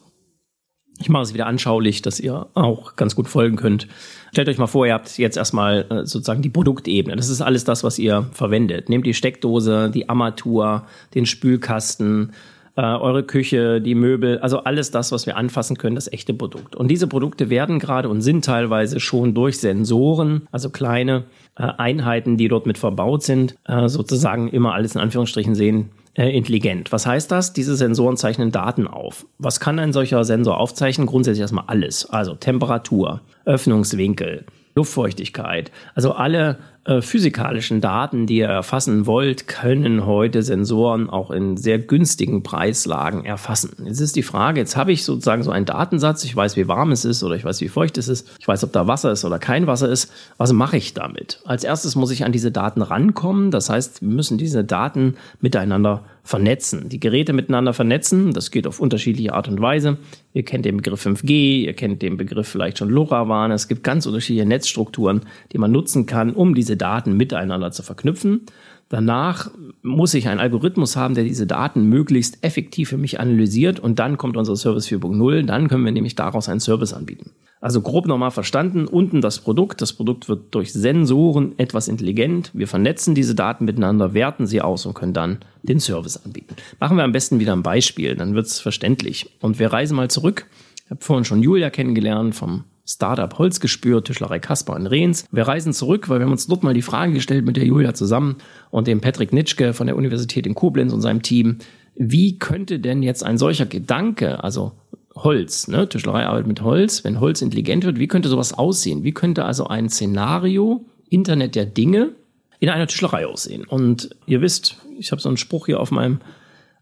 [0.99, 3.87] Ich mache es wieder anschaulich, dass ihr auch ganz gut folgen könnt.
[4.31, 7.15] Stellt euch mal vor, ihr habt jetzt erstmal äh, sozusagen die Produktebene.
[7.15, 8.89] Das ist alles das, was ihr verwendet.
[8.89, 10.85] Nehmt die Steckdose, die Armatur,
[11.15, 12.33] den Spülkasten,
[12.75, 16.75] äh, eure Küche, die Möbel, also alles das, was wir anfassen können, das echte Produkt.
[16.75, 22.37] Und diese Produkte werden gerade und sind teilweise schon durch Sensoren, also kleine äh, Einheiten,
[22.37, 26.91] die dort mit verbaut sind, äh, sozusagen immer alles in Anführungsstrichen sehen, äh, intelligent.
[26.91, 27.53] Was heißt das?
[27.53, 29.25] Diese Sensoren zeichnen Daten auf.
[29.37, 31.07] Was kann ein solcher Sensor aufzeichnen?
[31.07, 32.09] Grundsätzlich erstmal alles.
[32.09, 35.71] Also Temperatur, Öffnungswinkel, Luftfeuchtigkeit.
[35.95, 41.79] Also alle äh, physikalischen Daten, die ihr erfassen wollt, können heute Sensoren auch in sehr
[41.79, 43.71] günstigen Preislagen erfassen.
[43.85, 46.91] Jetzt ist die Frage, jetzt habe ich sozusagen so einen Datensatz, ich weiß, wie warm
[46.91, 49.23] es ist oder ich weiß, wie feucht es ist, ich weiß, ob da Wasser ist
[49.23, 50.11] oder kein Wasser ist.
[50.37, 51.39] Was mache ich damit?
[51.45, 53.49] Als erstes muss ich an diese Daten rankommen.
[53.49, 58.33] Das heißt, wir müssen diese Daten miteinander vernetzen, die Geräte miteinander vernetzen.
[58.33, 59.97] Das geht auf unterschiedliche Art und Weise.
[60.33, 63.51] Ihr kennt den Begriff 5G, ihr kennt den Begriff vielleicht schon LoRaWAN.
[63.51, 68.41] Es gibt ganz unterschiedliche Netzstrukturen, die man nutzen kann, um diese Daten miteinander zu verknüpfen.
[68.89, 69.49] Danach
[69.81, 74.17] muss ich einen Algorithmus haben, der diese Daten möglichst effektiv für mich analysiert und dann
[74.17, 75.45] kommt unser Service 4.0.
[75.45, 77.31] Dann können wir nämlich daraus einen Service anbieten.
[77.59, 79.81] Also grob nochmal verstanden, unten das Produkt.
[79.81, 82.51] Das Produkt wird durch Sensoren etwas intelligent.
[82.53, 86.55] Wir vernetzen diese Daten miteinander, werten sie aus und können dann den Service anbieten.
[86.79, 89.37] Machen wir am besten wieder ein Beispiel, dann wird es verständlich.
[89.39, 90.45] Und wir reisen mal zurück.
[90.83, 95.25] Ich habe vorhin schon Julia kennengelernt vom Startup Holzgespür, Tischlerei Kasper in Rehns.
[95.31, 97.93] Wir reisen zurück, weil wir haben uns dort mal die Frage gestellt mit der Julia
[97.93, 98.37] zusammen
[98.71, 101.59] und dem Patrick Nitschke von der Universität in Koblenz und seinem Team.
[101.95, 104.73] Wie könnte denn jetzt ein solcher Gedanke, also
[105.15, 105.87] Holz, ne?
[105.87, 107.03] Tischlerei arbeitet mit Holz.
[107.03, 109.03] Wenn Holz intelligent wird, wie könnte sowas aussehen?
[109.03, 112.11] Wie könnte also ein Szenario, Internet der Dinge,
[112.59, 113.65] in einer Tischlerei aussehen?
[113.65, 116.19] Und ihr wisst, ich habe so einen Spruch hier auf meinem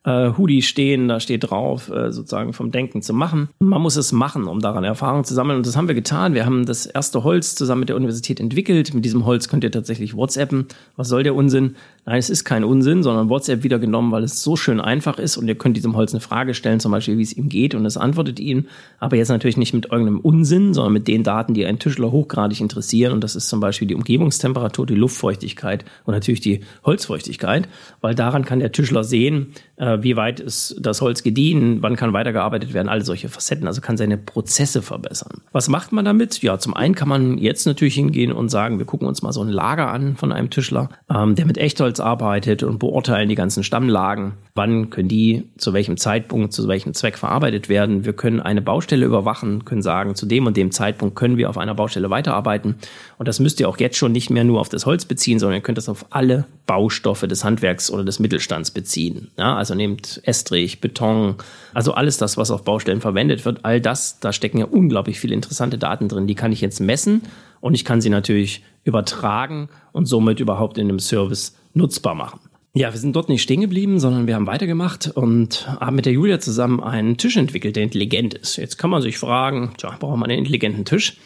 [0.03, 3.49] äh, Hoodie stehen, da steht drauf, äh, sozusagen vom Denken zu machen.
[3.59, 5.57] Man muss es machen, um daran Erfahrung zu sammeln.
[5.57, 6.33] Und das haben wir getan.
[6.33, 8.93] Wir haben das erste Holz zusammen mit der Universität entwickelt.
[8.93, 10.65] Mit diesem Holz könnt ihr tatsächlich WhatsAppen.
[10.95, 11.75] Was soll der Unsinn?
[12.03, 15.37] Nein, es ist kein Unsinn, sondern WhatsApp wieder genommen, weil es so schön einfach ist
[15.37, 17.85] und ihr könnt diesem Holz eine Frage stellen, zum Beispiel, wie es ihm geht und
[17.85, 18.67] es antwortet ihnen.
[18.99, 22.59] Aber jetzt natürlich nicht mit irgendeinem Unsinn, sondern mit den Daten, die einen Tischler hochgradig
[22.59, 23.13] interessieren.
[23.13, 27.69] Und das ist zum Beispiel die Umgebungstemperatur, die Luftfeuchtigkeit und natürlich die Holzfeuchtigkeit,
[28.01, 32.13] weil daran kann der Tischler sehen, äh, wie weit ist das Holz gediehen, wann kann
[32.13, 35.43] weitergearbeitet werden, alle solche Facetten, also kann seine Prozesse verbessern.
[35.51, 36.41] Was macht man damit?
[36.41, 39.43] Ja, zum einen kann man jetzt natürlich hingehen und sagen, wir gucken uns mal so
[39.43, 43.63] ein Lager an von einem Tischler, ähm, der mit Echtholz arbeitet und beurteilen die ganzen
[43.63, 44.33] Stammlagen.
[44.53, 48.05] Wann können die zu welchem Zeitpunkt, zu welchem Zweck verarbeitet werden?
[48.05, 51.57] Wir können eine Baustelle überwachen, können sagen, zu dem und dem Zeitpunkt können wir auf
[51.57, 52.75] einer Baustelle weiterarbeiten.
[53.17, 55.59] Und das müsst ihr auch jetzt schon nicht mehr nur auf das Holz beziehen, sondern
[55.59, 59.29] ihr könnt das auf alle Baustoffe des Handwerks oder des Mittelstands beziehen.
[59.37, 61.35] Ja, also nehmt Estrich, Beton,
[61.73, 65.33] also alles das, was auf Baustellen verwendet wird, all das, da stecken ja unglaublich viele
[65.33, 66.27] interessante Daten drin.
[66.27, 67.23] Die kann ich jetzt messen
[67.61, 72.39] und ich kann sie natürlich übertragen und somit überhaupt in einem Service nutzbar machen.
[72.73, 76.13] Ja, wir sind dort nicht stehen geblieben, sondern wir haben weitergemacht und haben mit der
[76.13, 78.55] Julia zusammen einen Tisch entwickelt, der intelligent ist.
[78.55, 81.17] Jetzt kann man sich fragen, tja, braucht man einen intelligenten Tisch?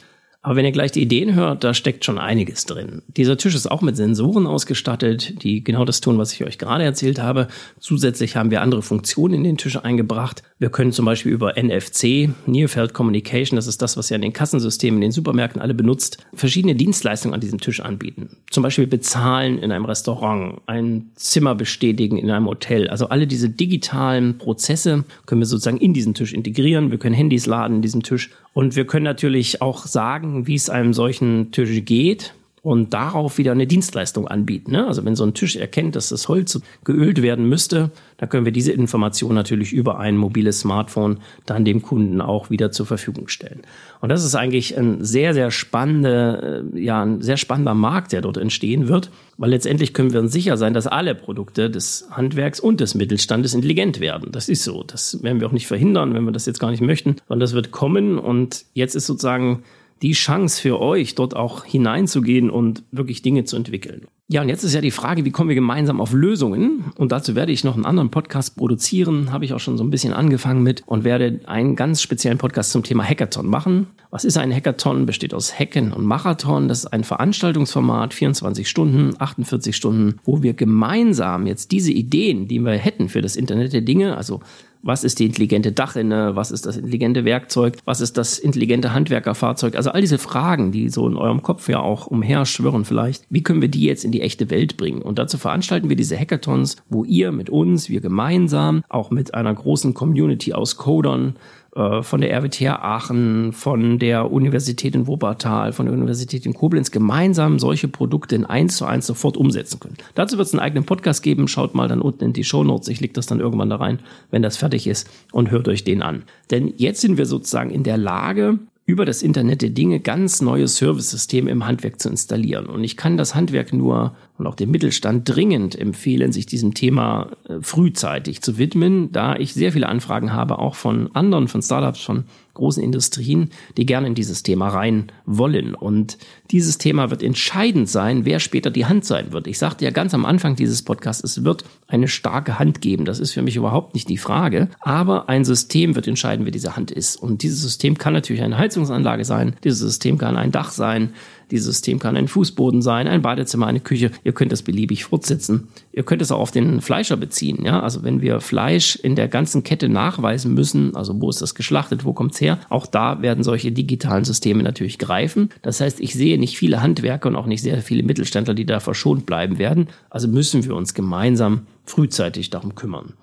[0.46, 3.02] Aber wenn ihr gleich die Ideen hört, da steckt schon einiges drin.
[3.18, 6.84] Dieser Tisch ist auch mit Sensoren ausgestattet, die genau das tun, was ich euch gerade
[6.84, 7.48] erzählt habe.
[7.80, 10.44] Zusätzlich haben wir andere Funktionen in den Tisch eingebracht.
[10.60, 14.22] Wir können zum Beispiel über NFC, Near Field Communication, das ist das, was ja in
[14.22, 18.38] den Kassensystemen in den Supermärkten alle benutzt, verschiedene Dienstleistungen an diesem Tisch anbieten.
[18.52, 22.88] Zum Beispiel bezahlen in einem Restaurant, ein Zimmer bestätigen in einem Hotel.
[22.88, 26.92] Also alle diese digitalen Prozesse können wir sozusagen in diesen Tisch integrieren.
[26.92, 30.70] Wir können Handys laden in diesem Tisch und wir können natürlich auch sagen, wie es
[30.70, 32.34] einem solchen Tisch geht
[32.66, 34.72] und darauf wieder eine Dienstleistung anbieten.
[34.72, 34.88] Ne?
[34.88, 38.52] Also wenn so ein Tisch erkennt, dass das Holz geölt werden müsste, dann können wir
[38.52, 43.62] diese Information natürlich über ein mobiles Smartphone dann dem Kunden auch wieder zur Verfügung stellen.
[44.02, 48.22] Und das ist eigentlich ein sehr, sehr spannender, äh, ja, ein sehr spannender Markt, der
[48.22, 52.60] dort entstehen wird, weil letztendlich können wir uns sicher sein, dass alle Produkte des Handwerks
[52.60, 54.32] und des Mittelstandes intelligent werden.
[54.32, 54.82] Das ist so.
[54.82, 57.54] Das werden wir auch nicht verhindern, wenn wir das jetzt gar nicht möchten, sondern das
[57.54, 59.62] wird kommen und jetzt ist sozusagen
[60.06, 64.06] die Chance für euch, dort auch hineinzugehen und wirklich Dinge zu entwickeln.
[64.28, 66.86] Ja, und jetzt ist ja die Frage, wie kommen wir gemeinsam auf Lösungen?
[66.96, 69.90] Und dazu werde ich noch einen anderen Podcast produzieren, habe ich auch schon so ein
[69.90, 73.88] bisschen angefangen mit und werde einen ganz speziellen Podcast zum Thema Hackathon machen.
[74.12, 75.08] Was ist ein Hackathon?
[75.08, 76.68] Besteht aus Hacken und Marathon.
[76.68, 82.60] Das ist ein Veranstaltungsformat, 24 Stunden, 48 Stunden, wo wir gemeinsam jetzt diese Ideen, die
[82.60, 84.42] wir hätten für das Internet der Dinge, also
[84.86, 89.76] was ist die intelligente Dachrinne, was ist das intelligente Werkzeug, was ist das intelligente Handwerkerfahrzeug.
[89.76, 93.62] Also all diese Fragen, die so in eurem Kopf ja auch umherschwirren vielleicht, wie können
[93.62, 95.02] wir die jetzt in die echte Welt bringen?
[95.02, 99.54] Und dazu veranstalten wir diese Hackathons, wo ihr mit uns, wir gemeinsam, auch mit einer
[99.54, 101.36] großen Community aus Codern,
[101.76, 106.90] äh, von der RWTH Aachen, von der Universität in Wuppertal, von der Universität in Koblenz
[106.90, 109.98] gemeinsam solche Produkte in eins zu eins sofort umsetzen können.
[110.14, 111.48] Dazu wird es einen eigenen Podcast geben.
[111.48, 112.88] Schaut mal dann unten in die Show Notes.
[112.88, 114.00] Ich leg das dann irgendwann da rein,
[114.32, 116.24] wenn das fertig ist und hört euch den an.
[116.50, 120.68] Denn jetzt sind wir sozusagen in der Lage, über das Internet der Dinge ganz neue
[120.68, 122.68] Service-Systeme im Handwerk zu installieren.
[122.68, 127.32] Und ich kann das Handwerk nur und auch dem Mittelstand dringend empfehlen, sich diesem Thema
[127.48, 132.02] äh, frühzeitig zu widmen, da ich sehr viele Anfragen habe, auch von anderen, von Startups,
[132.02, 135.76] von großen Industrien, die gerne in dieses Thema rein wollen.
[135.76, 136.18] Und
[136.52, 139.46] dieses Thema wird entscheidend sein, wer später die Hand sein wird.
[139.48, 143.06] Ich sagte ja ganz am Anfang dieses Podcasts, es wird eine starke Hand geben.
[143.06, 144.70] Das ist für mich überhaupt nicht die Frage.
[144.80, 147.16] Aber ein System wird entscheiden, wer diese Hand ist.
[147.16, 149.56] Und dieses System kann natürlich eine Heizungsanlage sein.
[149.64, 151.14] Dieses System kann ein Dach sein.
[151.52, 154.12] Dieses System kann ein Fußboden sein, ein Badezimmer, eine Küche.
[154.24, 155.68] Ihr könnt es beliebig fortsetzen.
[155.92, 157.64] Ihr könnt es auch auf den Fleischer beziehen.
[157.64, 161.56] Ja, also wenn wir Fleisch in der ganzen Kette nachweisen müssen, also wo ist das
[161.56, 165.50] geschlachtet, wo kommt's her, auch da werden solche digitalen Systeme natürlich greifen.
[165.62, 168.80] Das heißt, ich sehe nicht viele Handwerker und auch nicht sehr viele Mittelständler, die da
[168.80, 169.88] verschont bleiben werden.
[170.10, 173.14] Also müssen wir uns gemeinsam frühzeitig darum kümmern.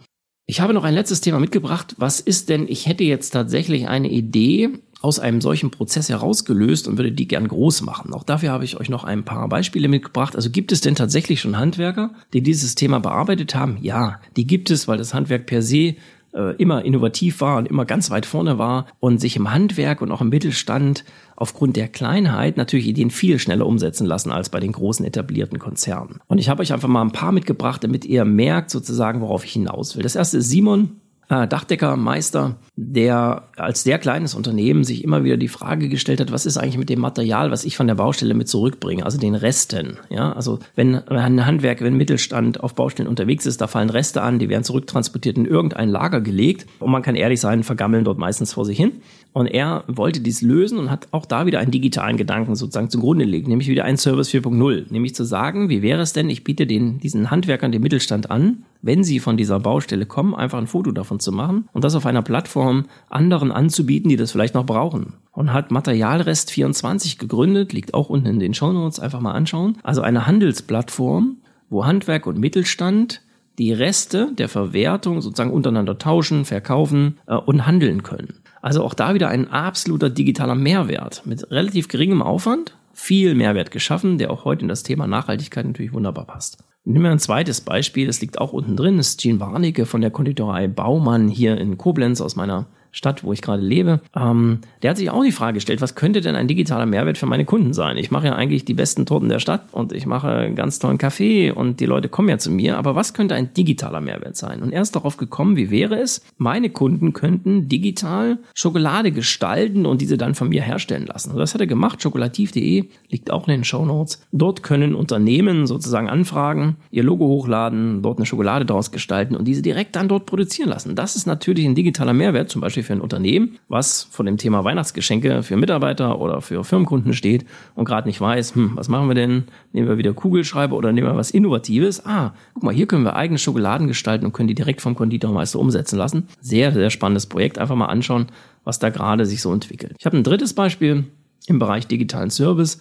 [0.47, 1.95] Ich habe noch ein letztes Thema mitgebracht.
[1.99, 4.71] Was ist denn, ich hätte jetzt tatsächlich eine Idee,
[5.03, 8.13] aus einem solchen Prozess herausgelöst und würde die gern groß machen.
[8.15, 10.37] Auch dafür habe ich euch noch ein paar Beispiele mitgebracht.
[10.37, 13.79] Also gibt es denn tatsächlich schon Handwerker, die dieses Thema bearbeitet haben?
[13.81, 15.97] Ja, die gibt es, weil das Handwerk per se
[16.35, 20.11] äh, immer innovativ war und immer ganz weit vorne war und sich im Handwerk und
[20.11, 21.05] auch im Mittelstand
[21.37, 26.21] aufgrund der Kleinheit natürlich Ideen viel schneller umsetzen lassen als bei den großen etablierten Konzernen.
[26.29, 29.53] Und ich habe euch einfach mal ein paar mitgebracht, damit ihr merkt sozusagen, worauf ich
[29.53, 30.03] hinaus will.
[30.03, 35.49] Das erste ist Simon äh, Dachdeckermeister, der als sehr kleines Unternehmen sich immer wieder die
[35.49, 38.49] Frage gestellt hat, was ist eigentlich mit dem Material, was ich von der Baustelle mit
[38.49, 39.99] zurückbringe, also den Resten.
[40.09, 44.39] Ja, also wenn ein Handwerk, wenn Mittelstand auf Baustellen unterwegs ist, da fallen Reste an,
[44.39, 48.55] die werden zurücktransportiert in irgendein Lager gelegt und man kann ehrlich sein, vergammeln dort meistens
[48.55, 49.03] vor sich hin.
[49.35, 53.25] Und er wollte dies lösen und hat auch da wieder einen digitalen Gedanken sozusagen zugrunde
[53.25, 56.67] gelegt, nämlich wieder ein Service 4.0, nämlich zu sagen, wie wäre es denn, ich biete
[56.67, 60.91] den, diesen Handwerkern den Mittelstand an, wenn sie von dieser Baustelle kommen, einfach ein Foto
[60.91, 62.62] davon zu machen und das auf einer Plattform
[63.09, 65.15] anderen anzubieten, die das vielleicht noch brauchen.
[65.33, 69.79] Und hat Materialrest 24 gegründet, liegt auch unten in den Shownotes, einfach mal anschauen.
[69.83, 71.39] Also eine Handelsplattform,
[71.71, 73.23] wo Handwerk und Mittelstand
[73.59, 78.35] die Reste der Verwertung sozusagen untereinander tauschen, verkaufen äh, und handeln können.
[78.61, 84.19] Also auch da wieder ein absoluter digitaler Mehrwert mit relativ geringem Aufwand, viel Mehrwert geschaffen,
[84.19, 86.59] der auch heute in das Thema Nachhaltigkeit natürlich wunderbar passt.
[86.85, 90.01] Nehmen wir ein zweites Beispiel, das liegt auch unten drin, das ist Jean Warnecke von
[90.01, 94.91] der Konditorei Baumann hier in Koblenz aus meiner Stadt, wo ich gerade lebe, ähm, der
[94.91, 97.73] hat sich auch die Frage gestellt, was könnte denn ein digitaler Mehrwert für meine Kunden
[97.73, 97.97] sein?
[97.97, 100.99] Ich mache ja eigentlich die besten Torten der Stadt und ich mache einen ganz tollen
[100.99, 104.63] Kaffee und die Leute kommen ja zu mir, aber was könnte ein digitaler Mehrwert sein?
[104.63, 110.03] Und er ist darauf gekommen, wie wäre es, meine Kunden könnten digital Schokolade gestalten und
[110.03, 111.33] diese dann von mir herstellen lassen.
[111.33, 114.23] Und das hat er gemacht, schokolativ.de, liegt auch in den Show Notes.
[114.33, 119.63] Dort können Unternehmen sozusagen anfragen, ihr Logo hochladen, dort eine Schokolade daraus gestalten und diese
[119.63, 120.95] direkt dann dort produzieren lassen.
[120.95, 124.37] Das ist natürlich ein digitaler Mehrwert, zum Beispiel Beispiel für ein Unternehmen, was von dem
[124.37, 129.09] Thema Weihnachtsgeschenke für Mitarbeiter oder für Firmenkunden steht und gerade nicht weiß, hm, was machen
[129.09, 129.45] wir denn?
[129.73, 132.05] Nehmen wir wieder Kugelschreiber oder nehmen wir was Innovatives?
[132.05, 135.59] Ah, guck mal, hier können wir eigene Schokoladen gestalten und können die direkt vom Konditormeister
[135.59, 136.29] umsetzen lassen.
[136.41, 137.59] Sehr, sehr spannendes Projekt.
[137.59, 138.27] Einfach mal anschauen,
[138.65, 139.95] was da gerade sich so entwickelt.
[139.99, 141.05] Ich habe ein drittes Beispiel
[141.47, 142.81] im Bereich digitalen Service.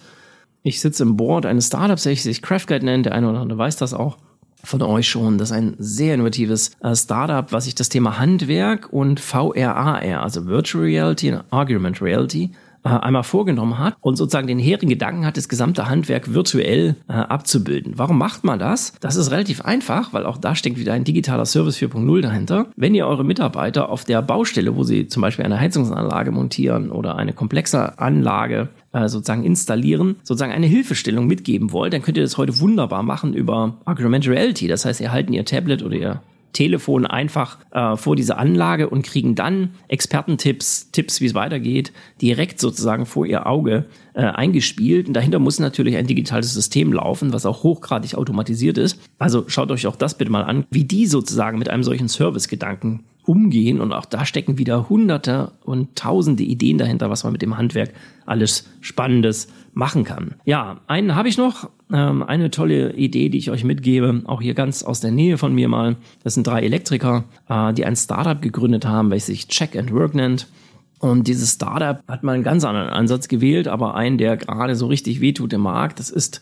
[0.64, 3.06] Ich sitze im Board eines Startups, welches sich Craftguide nennt.
[3.06, 4.18] Der eine oder andere weiß das auch
[4.64, 5.38] von euch schon.
[5.38, 10.46] Das ist ein sehr innovatives äh, Startup, was sich das Thema Handwerk und VRAR, also
[10.46, 12.52] Virtual Reality und Argument Reality,
[12.84, 17.14] äh, einmal vorgenommen hat und sozusagen den hehren Gedanken hat, das gesamte Handwerk virtuell äh,
[17.14, 17.94] abzubilden.
[17.98, 18.94] Warum macht man das?
[19.00, 22.68] Das ist relativ einfach, weil auch da steckt wieder ein digitaler Service 4.0 dahinter.
[22.76, 27.18] Wenn ihr eure Mitarbeiter auf der Baustelle, wo sie zum Beispiel eine Heizungsanlage montieren oder
[27.18, 32.38] eine komplexe Anlage äh, sozusagen installieren, sozusagen eine Hilfestellung mitgeben wollt, dann könnt ihr das
[32.38, 34.68] heute wunderbar machen über Augmented Reality.
[34.68, 36.22] Das heißt, ihr halten ihr Tablet oder ihr
[36.54, 42.60] Telefon einfach äh, vor diese Anlage und kriegen dann Expertentipps, Tipps, wie es weitergeht, direkt
[42.60, 45.08] sozusagen vor ihr Auge äh, eingespielt.
[45.08, 49.00] Und dahinter muss natürlich ein digitales System laufen, was auch hochgradig automatisiert ist.
[49.20, 53.04] Also schaut euch auch das bitte mal an, wie die sozusagen mit einem solchen Service-Gedanken
[53.26, 53.82] umgehen.
[53.82, 57.94] Und auch da stecken wieder hunderte und tausende Ideen dahinter, was man mit dem Handwerk
[58.26, 60.36] alles Spannendes machen kann.
[60.46, 64.54] Ja, einen habe ich noch, ähm, eine tolle Idee, die ich euch mitgebe, auch hier
[64.54, 65.98] ganz aus der Nähe von mir mal.
[66.24, 70.16] Das sind drei Elektriker, äh, die ein Startup gegründet haben, welches sich Check and Work
[70.16, 70.48] nennt.
[71.00, 74.88] Und dieses Startup hat mal einen ganz anderen Ansatz gewählt, aber einen, der gerade so
[74.88, 76.00] richtig wehtut im Markt.
[76.00, 76.42] Das ist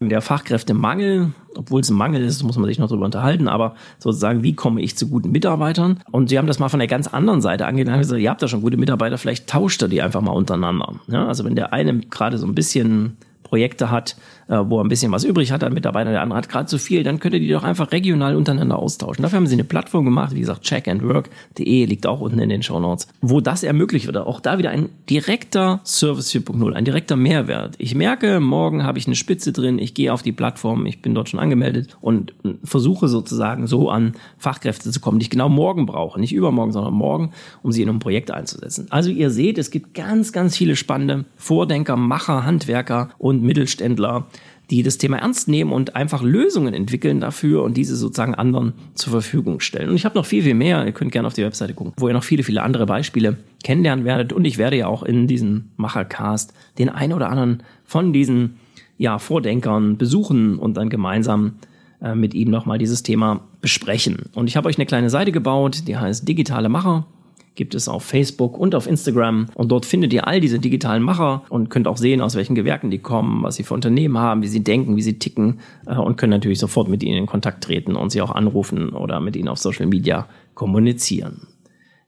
[0.00, 4.44] der Fachkräftemangel, obwohl es ein Mangel ist, muss man sich noch darüber unterhalten, aber sozusagen,
[4.44, 6.00] wie komme ich zu guten Mitarbeitern?
[6.12, 8.40] Und sie haben das mal von der ganz anderen Seite angegangen, haben gesagt, ihr habt
[8.40, 10.94] da schon gute Mitarbeiter, vielleicht tauscht ihr die einfach mal untereinander.
[11.08, 14.16] Ja, also wenn der eine gerade so ein bisschen Projekte hat,
[14.48, 17.02] wo er ein bisschen was übrig hat an Mitarbeitern, der andere hat gerade zu viel,
[17.02, 19.22] dann könnt ihr die doch einfach regional untereinander austauschen.
[19.22, 22.80] Dafür haben sie eine Plattform gemacht, wie gesagt, checkandwork.de liegt auch unten in den Show
[22.80, 24.16] Notes, wo das ermöglicht wird.
[24.16, 27.74] Auch da wieder ein direkter Service 4.0, ein direkter Mehrwert.
[27.78, 31.14] Ich merke, morgen habe ich eine Spitze drin, ich gehe auf die Plattform, ich bin
[31.14, 32.34] dort schon angemeldet und
[32.64, 36.18] versuche sozusagen so an Fachkräfte zu kommen, die ich genau morgen brauche.
[36.18, 37.32] Nicht übermorgen, sondern morgen,
[37.62, 38.86] um sie in ein Projekt einzusetzen.
[38.90, 44.26] Also ihr seht, es gibt ganz, ganz viele spannende Vordenker, Macher, Handwerker und Mittelständler,
[44.70, 49.12] die das Thema ernst nehmen und einfach Lösungen entwickeln dafür und diese sozusagen anderen zur
[49.12, 49.88] Verfügung stellen.
[49.88, 50.84] Und ich habe noch viel, viel mehr.
[50.84, 54.04] Ihr könnt gerne auf die Webseite gucken, wo ihr noch viele, viele andere Beispiele kennenlernen
[54.04, 54.32] werdet.
[54.32, 58.56] Und ich werde ja auch in diesem Machercast den ein oder anderen von diesen
[58.98, 61.54] ja, Vordenkern besuchen und dann gemeinsam
[62.02, 64.26] äh, mit ihm nochmal dieses Thema besprechen.
[64.34, 67.06] Und ich habe euch eine kleine Seite gebaut, die heißt Digitale Macher
[67.58, 69.48] gibt es auf Facebook und auf Instagram.
[69.54, 72.90] Und dort findet ihr all diese digitalen Macher und könnt auch sehen, aus welchen Gewerken
[72.90, 76.16] die kommen, was sie für Unternehmen haben, wie sie denken, wie sie ticken äh, und
[76.16, 79.48] können natürlich sofort mit ihnen in Kontakt treten und sie auch anrufen oder mit ihnen
[79.48, 81.48] auf Social Media kommunizieren.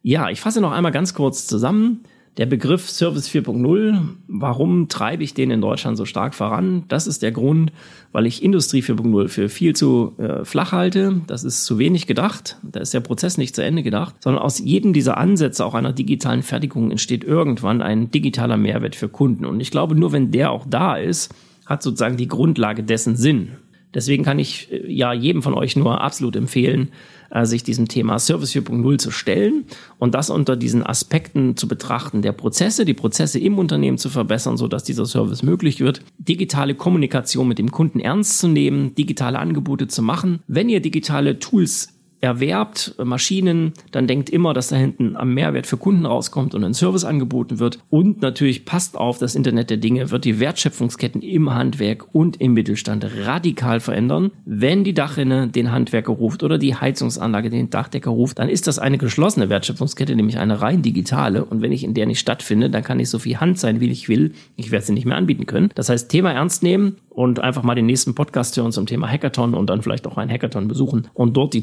[0.02, 2.04] Ja, ich fasse noch einmal ganz kurz zusammen.
[2.36, 6.84] Der Begriff Service 4.0, warum treibe ich den in Deutschland so stark voran?
[6.86, 7.72] Das ist der Grund,
[8.12, 11.22] weil ich Industrie 4.0 für viel zu äh, flach halte.
[11.26, 12.56] Das ist zu wenig gedacht.
[12.62, 15.92] Da ist der Prozess nicht zu Ende gedacht, sondern aus jedem dieser Ansätze, auch einer
[15.92, 19.44] digitalen Fertigung, entsteht irgendwann ein digitaler Mehrwert für Kunden.
[19.44, 21.34] Und ich glaube, nur wenn der auch da ist,
[21.66, 23.56] hat sozusagen die Grundlage dessen Sinn.
[23.92, 26.90] Deswegen kann ich äh, ja jedem von euch nur absolut empfehlen,
[27.30, 29.64] äh, sich diesem Thema Service 4.0 zu stellen
[29.98, 34.56] und das unter diesen Aspekten zu betrachten, der Prozesse, die Prozesse im Unternehmen zu verbessern,
[34.56, 39.38] so dass dieser Service möglich wird, digitale Kommunikation mit dem Kunden ernst zu nehmen, digitale
[39.38, 40.40] Angebote zu machen.
[40.46, 45.76] Wenn ihr digitale Tools erwerbt Maschinen, dann denkt immer, dass da hinten am Mehrwert für
[45.76, 47.78] Kunden rauskommt und ein Service angeboten wird.
[47.88, 52.54] Und natürlich passt auf, das Internet der Dinge wird die Wertschöpfungsketten im Handwerk und im
[52.54, 54.30] Mittelstand radikal verändern.
[54.44, 58.78] Wenn die Dachrinne den Handwerker ruft oder die Heizungsanlage den Dachdecker ruft, dann ist das
[58.78, 61.44] eine geschlossene Wertschöpfungskette, nämlich eine rein digitale.
[61.44, 63.90] Und wenn ich in der nicht stattfinde, dann kann ich so viel Hand sein, wie
[63.90, 64.32] ich will.
[64.56, 65.70] Ich werde sie nicht mehr anbieten können.
[65.74, 69.54] Das heißt, Thema ernst nehmen und einfach mal den nächsten Podcast hören zum Thema Hackathon
[69.54, 71.62] und dann vielleicht auch ein Hackathon besuchen und dort die